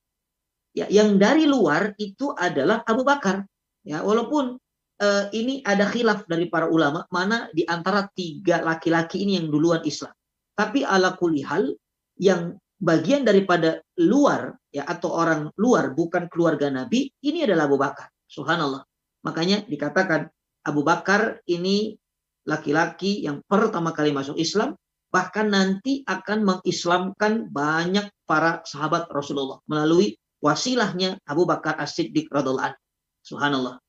[0.74, 3.46] Ya, yang dari luar itu adalah Abu Bakar.
[3.86, 4.58] Ya, walaupun
[5.00, 9.86] uh, ini ada khilaf dari para ulama mana di antara tiga laki-laki ini yang duluan
[9.86, 10.12] Islam.
[10.58, 11.70] Tapi ala kulihal
[12.18, 18.12] yang bagian daripada luar ya atau orang luar bukan keluarga Nabi ini adalah Abu Bakar.
[18.36, 18.84] Subhanallah.
[19.24, 20.28] Makanya dikatakan
[20.68, 21.96] Abu Bakar ini
[22.44, 24.76] laki-laki yang pertama kali masuk Islam,
[25.08, 32.76] bahkan nanti akan mengislamkan banyak para sahabat Rasulullah melalui wasilahnya Abu Bakar As-Siddiq radhiallahu
[33.24, 33.80] Subhanallah.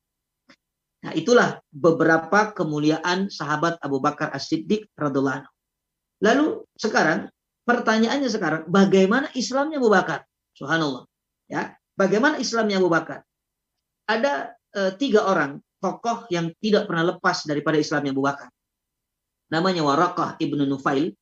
[0.98, 5.46] Nah, itulah beberapa kemuliaan sahabat Abu Bakar As-Siddiq radhiallahu
[6.18, 7.30] Lalu sekarang
[7.62, 10.26] pertanyaannya sekarang bagaimana Islamnya Abu Bakar?
[10.58, 11.06] Subhanallah.
[11.46, 13.27] Ya, bagaimana Islamnya Abu Bakar?
[14.08, 18.48] Ada uh, tiga orang tokoh yang tidak pernah lepas daripada Islamnya Abu Bakar.
[19.52, 21.12] Namanya Warakah ibnu Nufail.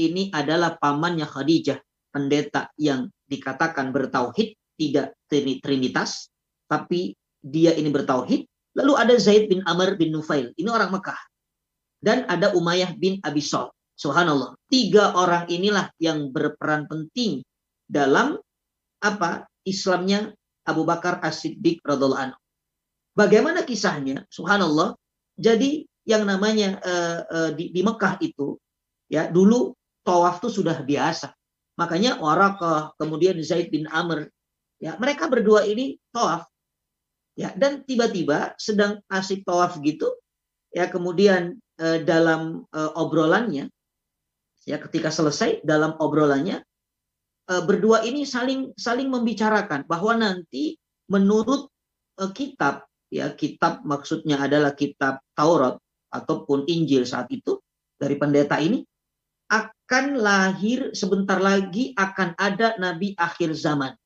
[0.00, 1.76] Ini adalah pamannya Khadijah,
[2.08, 6.32] pendeta yang dikatakan bertauhid, tidak trinitas,
[6.64, 7.12] tapi
[7.44, 8.48] dia ini bertauhid.
[8.80, 11.20] Lalu ada Zaid bin Amr bin Nufail, ini orang Mekah.
[12.00, 13.68] Dan ada Umayyah bin Abi Sol.
[13.92, 14.56] Subhanallah.
[14.72, 17.44] Tiga orang inilah yang berperan penting
[17.84, 18.40] dalam
[19.04, 20.32] apa Islamnya
[20.66, 22.38] Abu Bakar As-Siddiq radhiallahu anhu.
[23.16, 24.24] Bagaimana kisahnya?
[24.30, 24.96] Subhanallah.
[25.40, 28.56] Jadi yang namanya uh, uh, di, di Mekah itu
[29.08, 29.72] ya dulu
[30.04, 31.32] tawaf itu sudah biasa.
[31.80, 34.28] Makanya Warakah, kemudian Zaid bin Amr,
[34.76, 36.44] ya mereka berdua ini tawaf.
[37.38, 40.12] Ya, dan tiba-tiba sedang asik tawaf gitu,
[40.76, 43.72] ya kemudian uh, dalam uh, obrolannya
[44.68, 46.60] ya ketika selesai dalam obrolannya
[47.58, 50.78] berdua ini saling saling membicarakan bahwa nanti
[51.10, 51.66] menurut
[52.22, 55.74] uh, kitab ya kitab maksudnya adalah kitab Taurat
[56.14, 57.58] ataupun Injil saat itu
[57.98, 58.86] dari pendeta ini
[59.50, 63.98] akan lahir sebentar lagi akan ada nabi akhir zaman.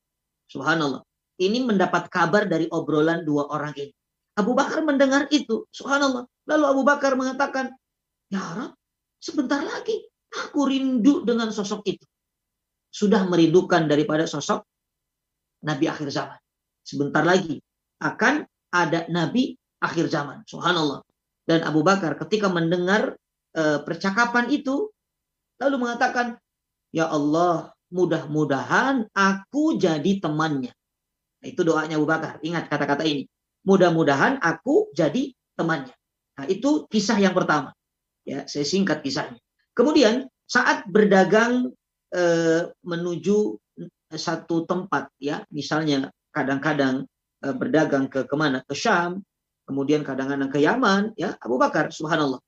[0.49, 1.05] Subhanallah.
[1.37, 3.93] Ini mendapat kabar dari obrolan dua orang ini.
[4.35, 6.25] Abu Bakar mendengar itu, subhanallah.
[6.49, 7.71] Lalu Abu Bakar mengatakan,
[8.31, 8.73] "Ya Rab,
[9.21, 9.95] sebentar lagi
[10.33, 12.05] aku rindu dengan sosok itu."
[12.95, 14.63] Sudah merindukan daripada sosok
[15.67, 16.39] nabi akhir zaman.
[16.79, 17.59] Sebentar lagi
[17.99, 20.47] akan ada nabi akhir zaman.
[20.47, 21.03] Subhanallah.
[21.43, 23.19] Dan Abu Bakar ketika mendengar
[23.59, 24.87] uh, percakapan itu
[25.59, 26.39] lalu mengatakan,
[26.95, 30.71] "Ya Allah, mudah-mudahan aku jadi temannya."
[31.43, 32.39] Nah, itu doanya Abu Bakar.
[32.41, 33.27] Ingat kata-kata ini.
[33.67, 35.91] Mudah-mudahan aku jadi temannya.
[36.39, 37.75] Nah, itu kisah yang pertama.
[38.23, 39.37] Ya, saya singkat kisahnya.
[39.77, 41.75] Kemudian saat berdagang
[42.13, 43.37] eh, menuju
[44.13, 47.07] satu tempat ya, misalnya kadang-kadang
[47.41, 48.61] eh, berdagang ke ke mana?
[48.65, 49.23] Ke Syam,
[49.65, 52.39] kemudian kadang-kadang ke Yaman, ya Abu Bakar, subhanallah.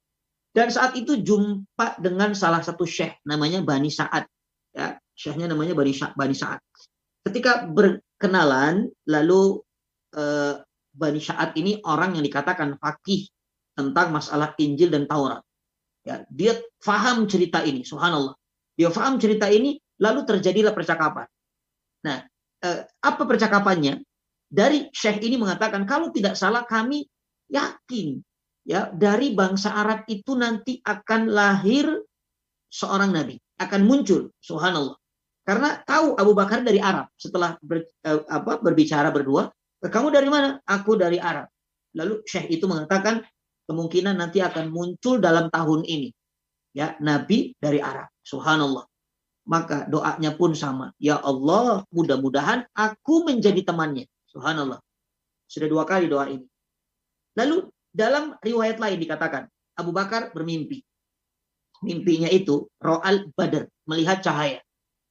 [0.53, 4.25] Dan saat itu jumpa dengan salah satu syekh namanya Bani Sa'ad.
[4.73, 6.61] Ya, syekhnya namanya Bani, Bani Sa'ad.
[7.25, 9.61] Ketika berkenalan, lalu
[10.13, 10.61] eh,
[10.93, 13.29] Bani Sa'ad ini orang yang dikatakan fakih
[13.77, 15.41] tentang masalah Injil dan Taurat.
[16.05, 18.36] Ya, dia faham cerita ini, subhanallah.
[18.77, 21.25] Dia faham cerita ini, lalu terjadilah percakapan.
[22.05, 22.21] Nah,
[22.61, 24.05] eh, apa percakapannya?
[24.47, 27.03] Dari syekh ini mengatakan, kalau tidak salah kami
[27.51, 28.21] yakin
[28.67, 31.87] ya dari bangsa Arab itu nanti akan lahir
[32.67, 34.95] seorang nabi, akan muncul, subhanallah.
[35.47, 37.07] Karena tahu Abu Bakar dari Arab.
[37.15, 39.47] Setelah ber, eh, apa, berbicara berdua,
[39.79, 40.59] kamu dari mana?
[40.67, 41.47] Aku dari Arab.
[41.95, 43.23] Lalu Syekh itu mengatakan
[43.69, 46.11] kemungkinan nanti akan muncul dalam tahun ini.
[46.77, 48.05] Ya, nabi dari Arab.
[48.21, 48.85] Subhanallah.
[49.49, 50.93] Maka doanya pun sama.
[51.01, 54.05] Ya Allah, mudah-mudahan aku menjadi temannya.
[54.29, 54.77] Subhanallah.
[55.49, 56.45] Sudah dua kali doa ini.
[57.33, 60.85] Lalu dalam riwayat lain dikatakan, Abu Bakar bermimpi.
[61.81, 64.61] Mimpinya itu ro'al badar, melihat cahaya.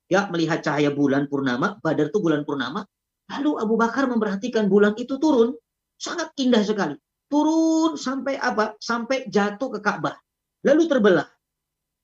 [0.06, 2.86] Ya, melihat cahaya bulan purnama, badar itu bulan purnama.
[3.26, 5.50] Lalu Abu Bakar memperhatikan bulan itu turun,
[5.98, 6.94] sangat indah sekali.
[7.26, 8.78] Turun sampai apa?
[8.78, 10.14] Sampai jatuh ke Ka'bah.
[10.62, 11.26] Lalu terbelah.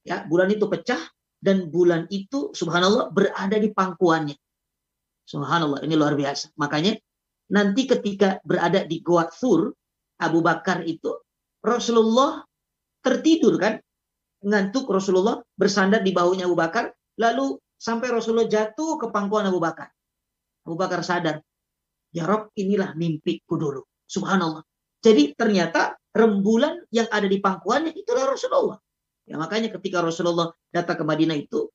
[0.02, 0.98] Ya, bulan itu pecah
[1.38, 4.34] dan bulan itu subhanallah berada di pangkuannya.
[5.26, 6.54] Subhanallah, ini luar biasa.
[6.58, 6.98] Makanya
[7.54, 9.70] nanti ketika berada di Goa Thur,
[10.22, 11.10] Abu Bakar itu
[11.62, 12.42] Rasulullah
[13.02, 13.78] tertidur kan?
[14.42, 19.90] Ngantuk Rasulullah bersandar di bahunya Abu Bakar lalu sampai Rasulullah jatuh ke pangkuan Abu Bakar.
[20.66, 21.42] Abu Bakar sadar
[22.10, 23.82] ya Rob inilah mimpiku dulu.
[24.06, 24.62] Subhanallah.
[25.02, 28.78] Jadi ternyata rembulan yang ada di pangkuannya itulah Rasulullah
[29.26, 31.70] ya makanya ketika Rasulullah datang ke Madinah itu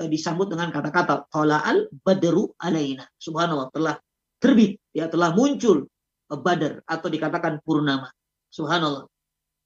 [0.00, 3.96] eh, disambut dengan kata-kata qala al badru alaina subhanallah telah
[4.40, 5.88] terbit ya telah muncul
[6.38, 8.06] Badar atau dikatakan purnama.
[8.54, 9.06] Subhanallah.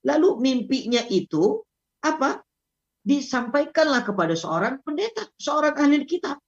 [0.05, 1.61] Lalu mimpinya itu
[2.01, 2.41] apa?
[3.05, 6.41] Disampaikanlah kepada seorang pendeta, seorang ahli kitab.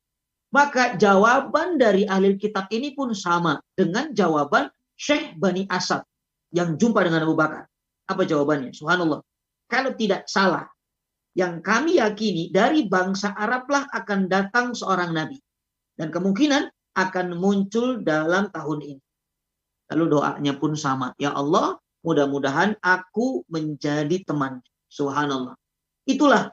[0.49, 6.01] Maka jawaban dari ahli kitab ini pun sama dengan jawaban Syekh Bani Asad
[6.49, 7.69] yang jumpa dengan Abu Bakar.
[8.09, 8.73] Apa jawabannya?
[8.73, 9.21] Subhanallah.
[9.69, 10.65] Kalau tidak salah,
[11.37, 15.37] yang kami yakini dari bangsa Arablah akan datang seorang nabi.
[15.93, 16.65] Dan kemungkinan
[16.97, 19.03] akan muncul dalam tahun ini.
[19.93, 21.13] Lalu doanya pun sama.
[21.21, 24.65] Ya Allah, mudah-mudahan aku menjadi teman.
[24.89, 25.53] Subhanallah.
[26.09, 26.49] Itulah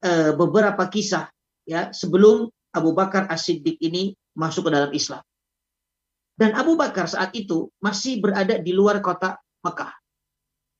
[0.00, 1.28] e, beberapa kisah
[1.68, 5.20] ya sebelum Abu Bakar As-Siddiq ini masuk ke dalam Islam.
[6.32, 9.92] Dan Abu Bakar saat itu masih berada di luar kota Mekah.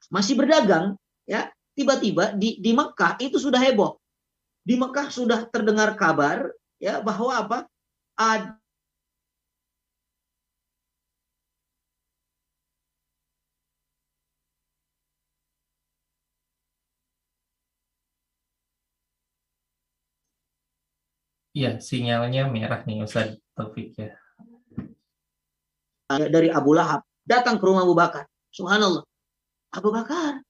[0.09, 0.97] Masih berdagang,
[1.29, 1.53] ya.
[1.73, 3.97] Tiba-tiba di di Mekah itu sudah heboh.
[4.63, 7.59] Di Mekah sudah terdengar kabar ya bahwa apa?
[8.15, 8.63] Ada
[21.53, 24.17] Iya, sinyalnya merah nih Ustaz Taufik ya.
[26.09, 28.25] Dari Abu Lahab datang ke rumah Abu Bakar.
[28.49, 29.05] Subhanallah.
[29.73, 30.41] Abu Bakar,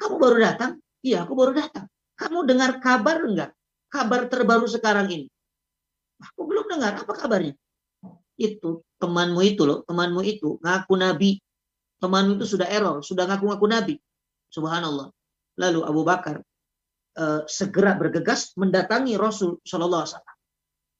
[0.00, 0.72] kamu baru datang?
[1.04, 1.86] Iya, aku baru datang.
[2.14, 3.50] Kamu dengar kabar enggak?
[3.90, 5.26] Kabar terbaru sekarang ini.
[6.22, 6.98] Aku belum dengar.
[6.98, 7.54] Apa kabarnya?
[8.34, 11.38] Itu temanmu itu loh, temanmu itu ngaku nabi.
[12.02, 13.94] Temanmu itu sudah error, sudah ngaku-ngaku nabi.
[14.50, 15.10] Subhanallah.
[15.54, 16.42] Lalu Abu Bakar
[17.18, 20.38] uh, segera bergegas mendatangi Rasul Shallallahu Alaihi Wasallam.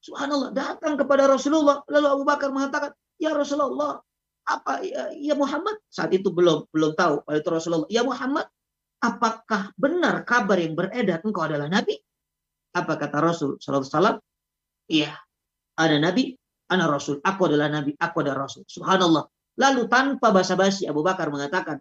[0.05, 1.81] Subhanallah datang kepada Rasulullah.
[1.89, 3.99] Lalu Abu Bakar mengatakan, ya Rasulullah,
[4.45, 5.81] apa ya, ya Muhammad?
[5.89, 7.25] Saat itu belum belum tahu.
[7.33, 8.45] Itu Rasulullah, ya Muhammad,
[9.05, 11.93] apakah benar kabar yang beredar engkau adalah Nabi?
[12.73, 14.17] Apa kata Rasul Wasallam?
[14.89, 15.13] Iya,
[15.77, 16.33] ada Nabi,
[16.73, 17.21] anak Rasul.
[17.21, 18.65] Aku adalah Nabi, aku adalah Rasul.
[18.65, 19.29] Subhanallah.
[19.55, 21.79] Lalu tanpa basa-basi Abu Bakar mengatakan,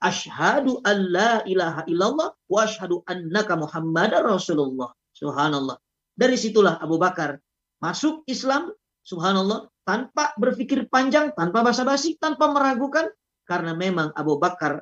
[0.00, 4.88] Ashhadu an la ilaha illallah wa ashhadu annaka Muhammadar Rasulullah.
[5.12, 5.76] Subhanallah.
[6.16, 7.36] Dari situlah Abu Bakar
[7.84, 8.72] masuk Islam,
[9.04, 13.12] subhanallah, tanpa berpikir panjang, tanpa basa-basi, tanpa meragukan,
[13.44, 14.80] karena memang Abu Bakar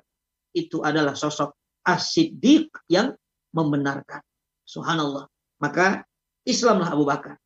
[0.55, 3.14] itu adalah sosok as-siddiq yang
[3.55, 4.20] membenarkan.
[4.64, 5.26] Subhanallah.
[5.59, 6.05] Maka
[6.45, 7.37] Islamlah Abu Bakar.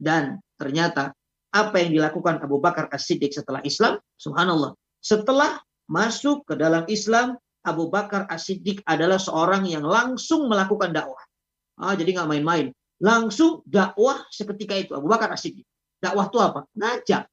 [0.00, 1.12] Dan ternyata
[1.50, 4.72] apa yang dilakukan Abu Bakar as-siddiq setelah Islam, subhanallah.
[5.02, 5.58] Setelah
[5.90, 11.20] masuk ke dalam Islam, Abu Bakar as-siddiq adalah seorang yang langsung melakukan dakwah.
[11.76, 12.66] Ah, jadi nggak main-main.
[13.00, 14.92] Langsung dakwah seketika itu.
[14.96, 15.66] Abu Bakar as-siddiq.
[16.00, 16.60] Dakwah itu apa?
[16.72, 17.24] Ngajak.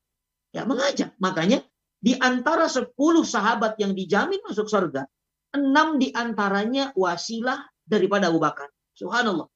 [0.51, 1.15] Ya, mengajak.
[1.19, 1.63] Makanya
[1.97, 2.93] di antara 10
[3.23, 5.07] sahabat yang dijamin masuk surga,
[5.55, 8.67] enam di antaranya wasilah daripada Abu Bakar.
[8.97, 9.47] Subhanallah.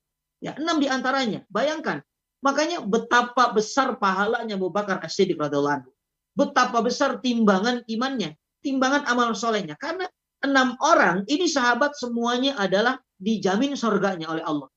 [0.41, 1.43] Ya, enam di antaranya.
[1.51, 2.01] Bayangkan.
[2.41, 5.37] Makanya betapa besar pahalanya Abu Bakar As-Siddiq.
[6.33, 8.33] Betapa besar timbangan imannya,
[8.65, 9.77] timbangan amal solehnya.
[9.77, 10.09] Karena
[10.41, 14.69] enam orang ini sahabat semuanya adalah dijamin surganya oleh Allah.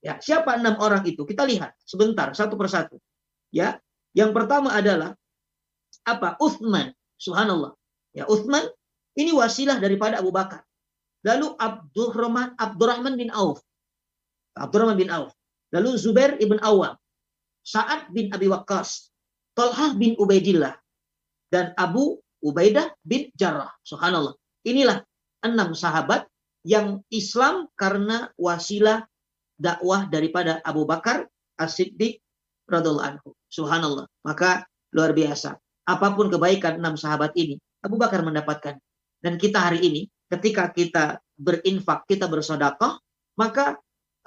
[0.00, 1.26] Ya, siapa enam orang itu?
[1.26, 2.96] Kita lihat sebentar satu persatu.
[3.50, 3.82] Ya,
[4.14, 5.18] yang pertama adalah
[6.06, 6.38] apa?
[6.38, 6.94] Uthman.
[7.20, 7.74] Subhanallah.
[8.14, 8.64] Ya, Uthman
[9.20, 10.64] ini wasilah daripada Abu Bakar.
[11.20, 13.60] Lalu Abdurrahman Abdurrahman bin Auf.
[14.56, 15.36] Abdurrahman bin Auf.
[15.76, 16.96] Lalu Zubair ibn Awam.
[17.60, 19.12] Sa'ad bin Abi Waqqas.
[19.52, 20.72] Talhah bin Ubaidillah.
[21.52, 23.68] Dan Abu Ubaidah bin Jarrah.
[23.84, 24.32] Subhanallah.
[24.64, 25.04] Inilah
[25.44, 26.24] enam sahabat
[26.64, 29.04] yang Islam karena wasilah
[29.60, 31.28] dakwah daripada Abu Bakar
[31.60, 32.24] As-Siddiq
[32.64, 33.28] radhiallahu anhu.
[33.52, 34.08] Subhanallah.
[34.24, 34.64] Maka
[34.96, 35.60] luar biasa.
[35.84, 38.80] Apa pun kebaikan enam sahabat ini, Abu Bakar mendapatkan.
[39.20, 43.00] Dan kita hari ini, ketika kita berinfak, kita bersodakoh,
[43.36, 43.76] maka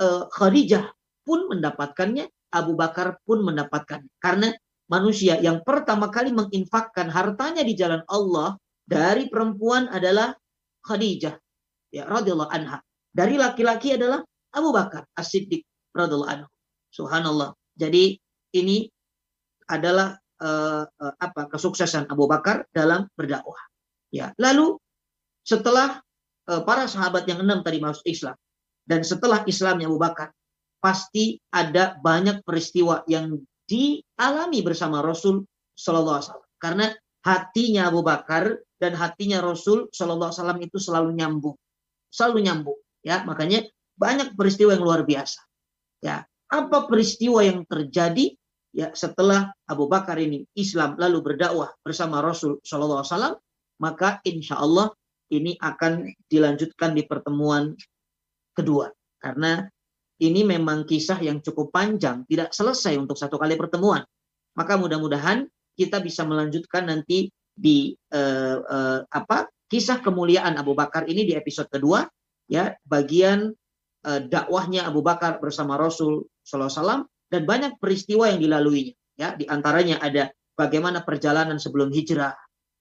[0.02, 0.90] uh, Khadijah
[1.26, 4.10] pun mendapatkannya, Abu Bakar pun mendapatkannya.
[4.22, 4.54] Karena
[4.90, 10.36] manusia yang pertama kali menginfakkan hartanya di jalan Allah dari perempuan adalah
[10.86, 11.34] Khadijah
[11.94, 12.82] ya radhiyallahu anha.
[13.14, 15.62] Dari laki-laki adalah Abu Bakar As-Siddiq
[15.94, 16.50] radhiyallahu anhu.
[16.90, 17.54] Subhanallah.
[17.78, 18.18] Jadi
[18.58, 18.90] ini
[19.70, 23.58] adalah uh, uh, apa kesuksesan Abu Bakar dalam berdakwah.
[24.14, 24.78] Ya, lalu
[25.44, 26.00] setelah
[26.50, 28.36] uh, para sahabat yang enam tadi masuk Islam
[28.84, 30.36] dan setelah Islamnya Abu Bakar,
[30.84, 35.48] pasti ada banyak peristiwa yang dialami bersama Rasul
[35.80, 36.52] Shallallahu Alaihi Wasallam.
[36.60, 36.86] Karena
[37.24, 41.56] hatinya Abu Bakar dan hatinya Rasul Shallallahu Alaihi Wasallam itu selalu nyambung,
[42.12, 42.80] selalu nyambung.
[43.04, 43.64] Ya, makanya
[43.96, 45.40] banyak peristiwa yang luar biasa.
[46.04, 48.36] Ya, apa peristiwa yang terjadi
[48.76, 53.36] ya setelah Abu Bakar ini Islam lalu berdakwah bersama Rasul Shallallahu Alaihi Wasallam,
[53.80, 54.92] maka insya Allah
[55.34, 57.74] ini akan dilanjutkan di pertemuan
[58.54, 59.66] kedua karena
[60.22, 64.06] ini memang kisah yang cukup panjang, tidak selesai untuk satu kali pertemuan.
[64.54, 71.26] Maka mudah-mudahan kita bisa melanjutkan nanti di uh, uh, apa kisah kemuliaan Abu Bakar ini
[71.26, 72.06] di episode kedua
[72.46, 73.54] ya bagian
[74.06, 78.94] uh, dakwahnya Abu Bakar bersama Rasul Wasallam dan banyak peristiwa yang dilaluinya.
[79.14, 82.34] Ya, di antaranya ada bagaimana perjalanan sebelum hijrah,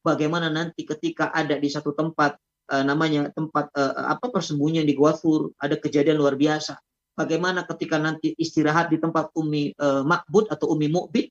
[0.03, 2.37] bagaimana nanti ketika ada di satu tempat
[2.71, 5.17] uh, namanya tempat uh, apa persembunyian di Gua
[5.63, 6.77] ada kejadian luar biasa.
[7.13, 11.29] Bagaimana ketika nanti istirahat di tempat Umi Makbud atau Umi Mu'bid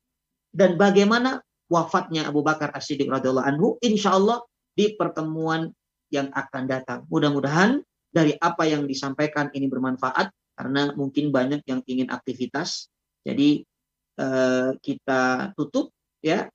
[0.54, 1.42] dan bagaimana
[1.74, 4.46] wafatnya Abu Bakar As-Siddiq radhiyallahu anhu insyaallah
[4.78, 5.74] di pertemuan
[6.14, 7.10] yang akan datang.
[7.10, 12.92] Mudah-mudahan dari apa yang disampaikan ini bermanfaat karena mungkin banyak yang ingin aktivitas
[13.24, 13.64] jadi
[14.20, 16.52] eh, kita tutup ya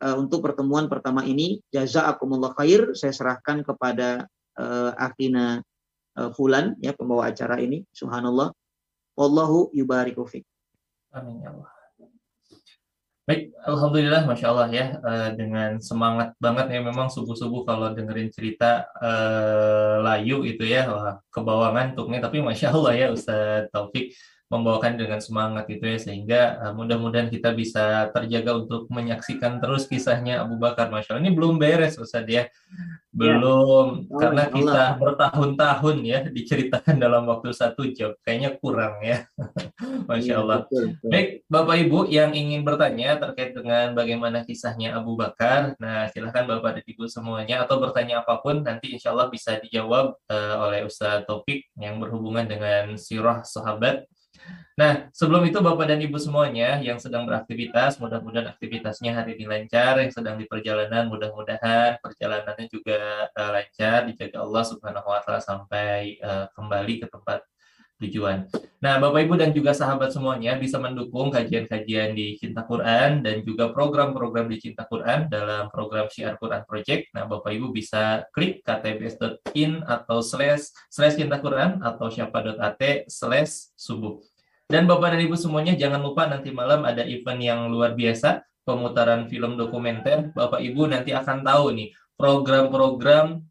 [0.00, 1.60] eh, untuk pertemuan pertama ini.
[1.70, 2.96] Jazakumullah khair.
[2.96, 4.26] Saya serahkan kepada
[4.58, 5.60] eh, Akina
[6.16, 7.84] eh, Fulan ya pembawa acara ini.
[7.92, 8.50] Subhanallah.
[9.14, 10.48] Wallahu yubariku fiqh.
[11.12, 11.70] Amin ya Allah.
[13.30, 18.90] Baik, Alhamdulillah, Masya Allah ya, uh, dengan semangat banget ya memang subuh-subuh kalau dengerin cerita
[18.98, 24.18] uh, layu itu ya, wah, kebawa ngantuknya, tapi Masya Allah ya Ustaz Taufik,
[24.50, 30.42] membawakan dengan semangat gitu ya sehingga uh, mudah-mudahan kita bisa terjaga untuk menyaksikan terus kisahnya
[30.42, 31.22] Abu Bakar Masya Allah.
[31.22, 32.50] Ini belum beres Ustaz ya.
[33.14, 34.18] Belum ya.
[34.18, 38.10] karena kita bertahun-tahun ya diceritakan dalam waktu satu jam.
[38.26, 39.22] Kayaknya kurang ya.
[40.10, 40.58] Masya iya, Allah.
[40.58, 41.10] Ya, betul, betul.
[41.14, 45.78] Baik Bapak Ibu yang ingin bertanya terkait dengan bagaimana kisahnya Abu Bakar.
[45.78, 50.18] Nah silahkan Bapak dan Ibu semuanya atau bertanya apa pun nanti insya Allah bisa dijawab
[50.26, 54.10] uh, oleh Ustaz Topik yang berhubungan dengan sirah sahabat
[54.80, 60.00] Nah, sebelum itu Bapak dan Ibu semuanya yang sedang beraktivitas, mudah-mudahan aktivitasnya hari ini lancar,
[60.00, 66.16] yang sedang di perjalanan, mudah-mudahan perjalanannya juga uh, lancar, dijaga Allah Subhanahu wa taala sampai
[66.24, 67.44] uh, kembali ke tempat
[68.00, 68.48] tujuan.
[68.80, 73.68] Nah, Bapak Ibu dan juga sahabat semuanya bisa mendukung kajian-kajian di Cinta Quran dan juga
[73.76, 77.12] program-program di Cinta Quran dalam program Syiar Quran Project.
[77.12, 84.29] Nah, Bapak Ibu bisa klik ktbs.in atau slash slash Cinta Quran atau siapa.at slash subuh.
[84.70, 89.26] Dan Bapak dan Ibu semuanya jangan lupa nanti malam ada event yang luar biasa, pemutaran
[89.26, 90.30] film dokumenter.
[90.30, 93.42] Bapak Ibu nanti akan tahu nih program-program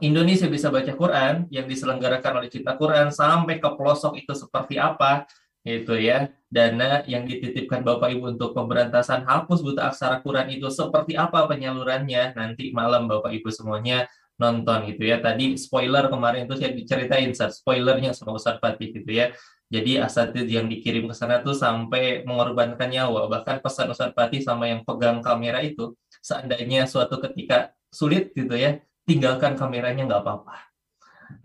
[0.00, 5.28] Indonesia bisa baca Quran yang diselenggarakan oleh Cinta Quran sampai ke pelosok itu seperti apa
[5.60, 6.32] itu ya.
[6.48, 12.32] Dana yang dititipkan Bapak Ibu untuk pemberantasan hapus buta aksara Quran itu seperti apa penyalurannya?
[12.32, 14.08] Nanti malam Bapak Ibu semuanya
[14.40, 15.20] nonton gitu ya.
[15.20, 19.36] Tadi spoiler kemarin itu saya diceritain spoilernya sama Ustaz Fatih gitu ya
[19.70, 24.66] jadi asatid yang dikirim ke sana tuh sampai mengorbankan nyawa bahkan pesan Ustaz Fatih sama
[24.66, 30.56] yang pegang kamera itu seandainya suatu ketika sulit gitu ya tinggalkan kameranya nggak apa-apa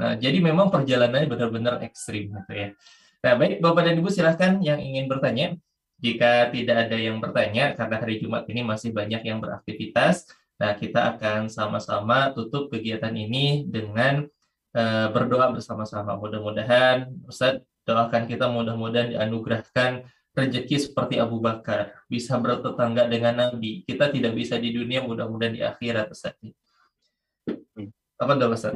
[0.01, 2.69] nah jadi memang perjalanannya benar-benar ekstrim gitu ya
[3.25, 5.57] Nah, baik Bapak dan Ibu silahkan yang ingin bertanya.
[5.97, 10.29] Jika tidak ada yang bertanya, karena hari Jumat ini masih banyak yang beraktivitas,
[10.61, 14.29] nah kita akan sama-sama tutup kegiatan ini dengan
[14.77, 16.13] uh, berdoa bersama-sama.
[16.21, 23.87] Mudah-mudahan Ustaz doakan kita mudah-mudahan dianugerahkan rezeki seperti Abu Bakar, bisa bertetangga dengan Nabi.
[23.87, 26.35] Kita tidak bisa di dunia, mudah-mudahan di akhirat Ustaz.
[28.19, 28.75] Apa doa Ustaz?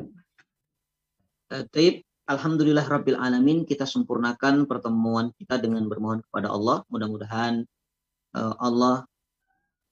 [1.52, 1.66] Uh,
[2.30, 6.86] Alhamdulillah Rabbil Alamin kita sempurnakan pertemuan kita dengan bermohon kepada Allah.
[6.88, 7.66] Mudah-mudahan
[8.38, 9.10] uh, Allah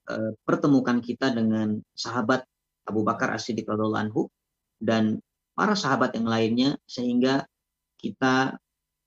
[0.06, 2.46] uh, pertemukan kita dengan sahabat
[2.86, 4.30] Abu Bakar As-Siddiq anhu
[4.78, 5.18] dan
[5.58, 7.42] para sahabat yang lainnya sehingga
[7.98, 8.54] kita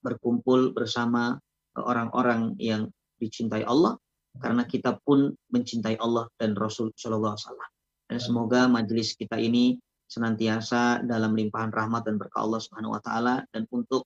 [0.02, 1.38] berkumpul bersama
[1.78, 2.92] orang-orang yang
[3.22, 3.96] dicintai Allah
[4.42, 7.72] karena kita pun mencintai Allah dan Rasul Shallallahu Alaihi Wasallam.
[8.12, 9.80] Dan semoga majelis kita ini
[10.12, 14.04] senantiasa dalam limpahan rahmat dan berkah Allah Subhanahu wa taala dan untuk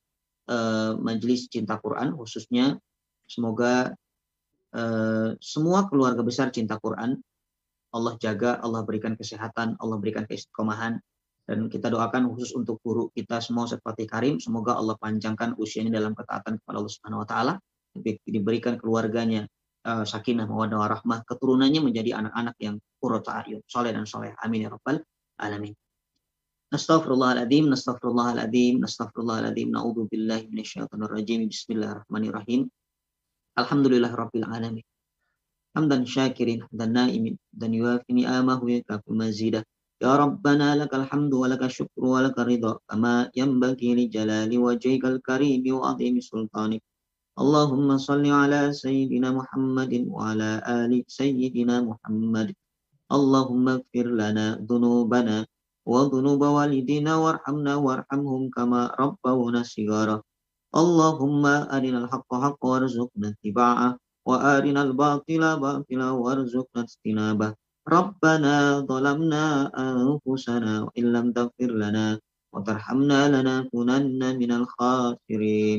[0.53, 2.77] uh, majelis cinta Quran khususnya
[3.25, 3.89] semoga
[4.77, 7.17] uh, semua keluarga besar cinta Quran
[7.95, 10.99] Allah jaga, Allah berikan kesehatan, Allah berikan keistiqomahan
[11.45, 16.17] dan kita doakan khusus untuk guru kita semua seperti Karim semoga Allah panjangkan usianya dalam
[16.17, 17.53] ketaatan kepada Allah Subhanahu wa taala
[18.25, 19.45] diberikan keluarganya
[19.85, 24.69] uh, sakinah mawaddah warahmah keturunannya menjadi anak-anak yang qurrata ayun soleh dan soleh amin ya
[24.73, 24.99] rabbal
[25.39, 25.77] alamin
[26.73, 29.69] Astaghfirullahaladzim, astaghfirullahaladzim, astaghfirullahaladzim.
[29.69, 31.45] Na'udhu billahi minasyaitonir rajim.
[31.45, 32.67] Bismillahirrahmanirrahim.
[33.55, 34.83] Alhamdulillah rabbil alamin.
[35.77, 39.61] Hamdan syakirin, hamdan naimin, dan yuafi ni'amahu yakafu mazidah.
[40.03, 46.83] يا ربنا لك الحمد ولك الشكر ولك الرضا كما ينبغي لجلال وجهك الكريم وعظيم سلطانك.
[47.39, 52.47] اللهم صل على سيدنا محمد وعلى آل سيدنا محمد.
[53.11, 55.37] اللهم اغفر لنا ذنوبنا
[55.87, 60.17] وذنوب والدينا وارحمنا وارحمهم كما ربونا صغارا.
[60.75, 63.89] اللهم أرنا الحق حقا وارزقنا اتباعه
[64.27, 67.49] وأرنا الباطل باطلا وارزقنا اجتنابه.
[67.88, 69.44] ربنا ظلمنا
[69.88, 72.06] أنفسنا وإن لم تغفر لنا
[72.54, 75.78] وترحمنا لنكونن من الخاسرين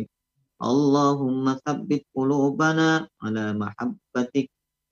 [0.70, 2.90] اللهم ثبت قلوبنا
[3.24, 4.48] على محبتك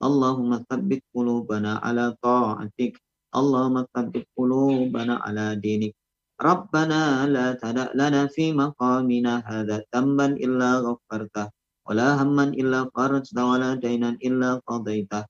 [0.07, 2.93] اللهم ثبت قلوبنا على طاعتك
[3.35, 5.93] اللهم ثبت قلوبنا على دينك
[6.41, 11.45] ربنا لا تدع لنا في مقامنا هذا ذنبا إلا غفرته
[11.87, 15.21] ولا هما إلا فرجته ولا دينا إلا قضيته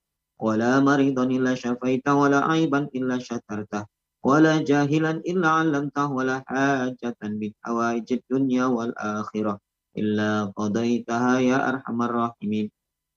[0.44, 3.82] ولا مريضا إلا شفيته ولا عيبا إلا شترته
[4.28, 9.54] ولا جاهلا إلا علمته ولا حاجة من حوائج الدنيا والآخرة
[10.00, 12.66] إلا قضيتها يا أرحم الراحمين.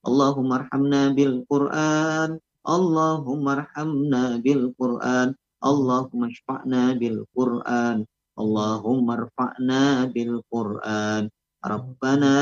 [0.07, 2.31] اللهم ارحمنا بالقرآن
[2.76, 5.30] اللهم ارحمنا بالقرآن
[5.72, 7.97] اللهم اشفعنا بالقرآن
[8.39, 9.84] اللهم ارفعنا
[10.14, 11.23] بالقرآن.
[11.65, 12.35] ربنا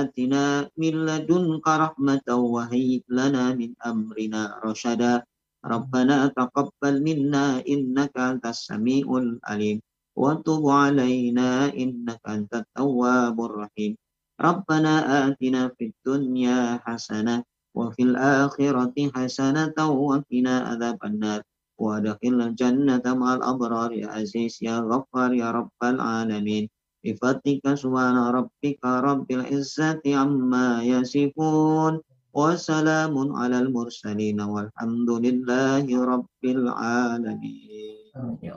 [0.00, 5.22] آتنا من لدنك رحمة وهيئ لنا من أمرنا رشدا.
[5.62, 9.78] ربنا تقبل منا إنك أنت السميع العليم.
[10.18, 13.92] وتب علينا إنك أنت التواب الرحيم.
[14.40, 14.92] ربنا
[15.26, 17.44] آتنا في الدنيا حسنة
[17.78, 21.40] وفي الآخرة حسنة وقنا عذاب النار.
[21.78, 26.68] وادخل الجنة مع الأبرار يا عزيز يا غفار يا رب العالمين.
[27.02, 31.98] bifatika subhana rabbika rabbil izzati amma yasifun
[32.30, 37.98] wa salamun alal mursalin walhamdulillahi rabbil alamin.
[38.40, 38.56] Ya ya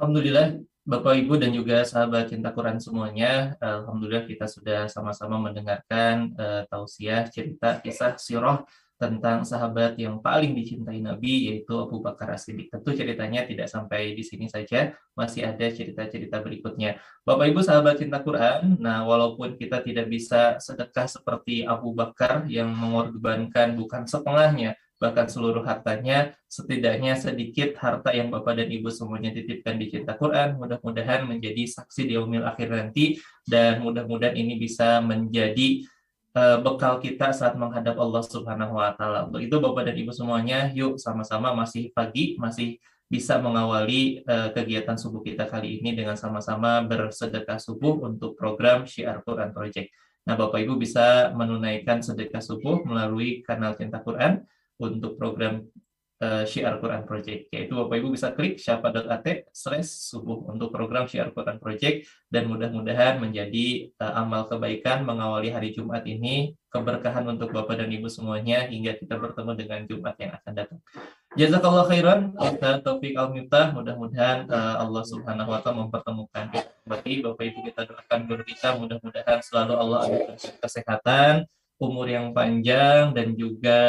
[0.00, 6.66] alhamdulillah Bapak Ibu dan juga sahabat cinta Quran semuanya, Alhamdulillah kita sudah sama-sama mendengarkan uh,
[6.66, 8.66] tausiah cerita kisah siroh
[9.00, 12.70] tentang sahabat yang paling dicintai Nabi yaitu Abu Bakar As-Siddiq.
[12.70, 17.02] Tentu ceritanya tidak sampai di sini saja, masih ada cerita-cerita berikutnya.
[17.26, 22.70] Bapak Ibu sahabat cinta Quran, nah walaupun kita tidak bisa sedekah seperti Abu Bakar yang
[22.70, 29.74] mengorbankan bukan setengahnya, bahkan seluruh hartanya, setidaknya sedikit harta yang Bapak dan Ibu semuanya titipkan
[29.82, 35.82] di Cinta Quran, mudah-mudahan menjadi saksi di umil akhir nanti, dan mudah-mudahan ini bisa menjadi
[36.36, 39.28] uh, bekal kita saat menghadap Allah Subhanahu wa taala.
[39.28, 42.80] Untuk itu Bapak dan Ibu semuanya, yuk sama-sama masih pagi, masih
[43.12, 49.20] bisa mengawali uh, kegiatan subuh kita kali ini dengan sama-sama bersedekah subuh untuk program Syiar
[49.20, 49.92] Quran Project.
[50.24, 54.46] Nah, Bapak Ibu bisa menunaikan sedekah subuh melalui kanal Cinta Quran
[54.80, 55.66] untuk program
[56.22, 57.50] uh, Syiar Quran Project.
[57.50, 63.18] Yaitu Bapak Ibu bisa klik syapa.at slash subuh untuk program Syiar Quran Project dan mudah-mudahan
[63.18, 68.96] menjadi uh, amal kebaikan mengawali hari Jumat ini keberkahan untuk Bapak dan Ibu semuanya hingga
[68.96, 70.80] kita bertemu dengan Jumat yang akan datang.
[71.32, 73.72] Jazakallah khairan, Ustaz Taufik Al-Miftah.
[73.72, 76.70] Mudah-mudahan uh, Allah Subhanahu wa taala mempertemukan kita.
[76.84, 78.44] Bapak Ibu kita doakan guru
[78.84, 81.48] mudah-mudahan selalu Allah berikan kesehatan,
[81.80, 83.80] umur yang panjang dan juga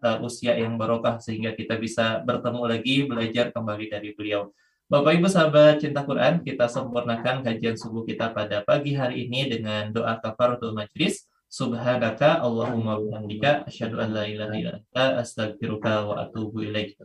[0.00, 4.52] uh, usia yang barokah sehingga kita bisa bertemu lagi belajar kembali dari beliau.
[4.92, 9.88] Bapak Ibu sahabat cinta Quran, kita sempurnakan kajian subuh kita pada pagi hari ini dengan
[9.88, 11.24] doa kafaratul majlis.
[11.52, 16.96] Subhanaka Allahumma bihamdika asyhadu an la ilaha illa anta astaghfiruka wa atubu ilaik.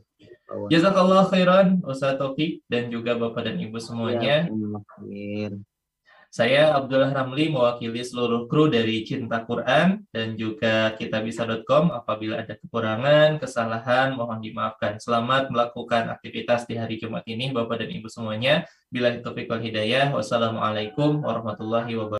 [0.72, 4.48] Jazakallah khairan Ustaz Taufik dan juga Bapak dan Ibu semuanya.
[6.28, 11.92] Saya Abdullah Ramli mewakili seluruh kru dari Cinta Quran dan juga kitabisa.com.
[11.96, 15.00] Apabila ada kekurangan, kesalahan, mohon dimaafkan.
[15.00, 18.68] Selamat melakukan aktivitas di hari Jumat ini Bapak dan Ibu semuanya.
[18.88, 20.16] Bila itu wal hidayah.
[20.16, 22.16] Wassalamualaikum warahmatullahi wabarakatuh.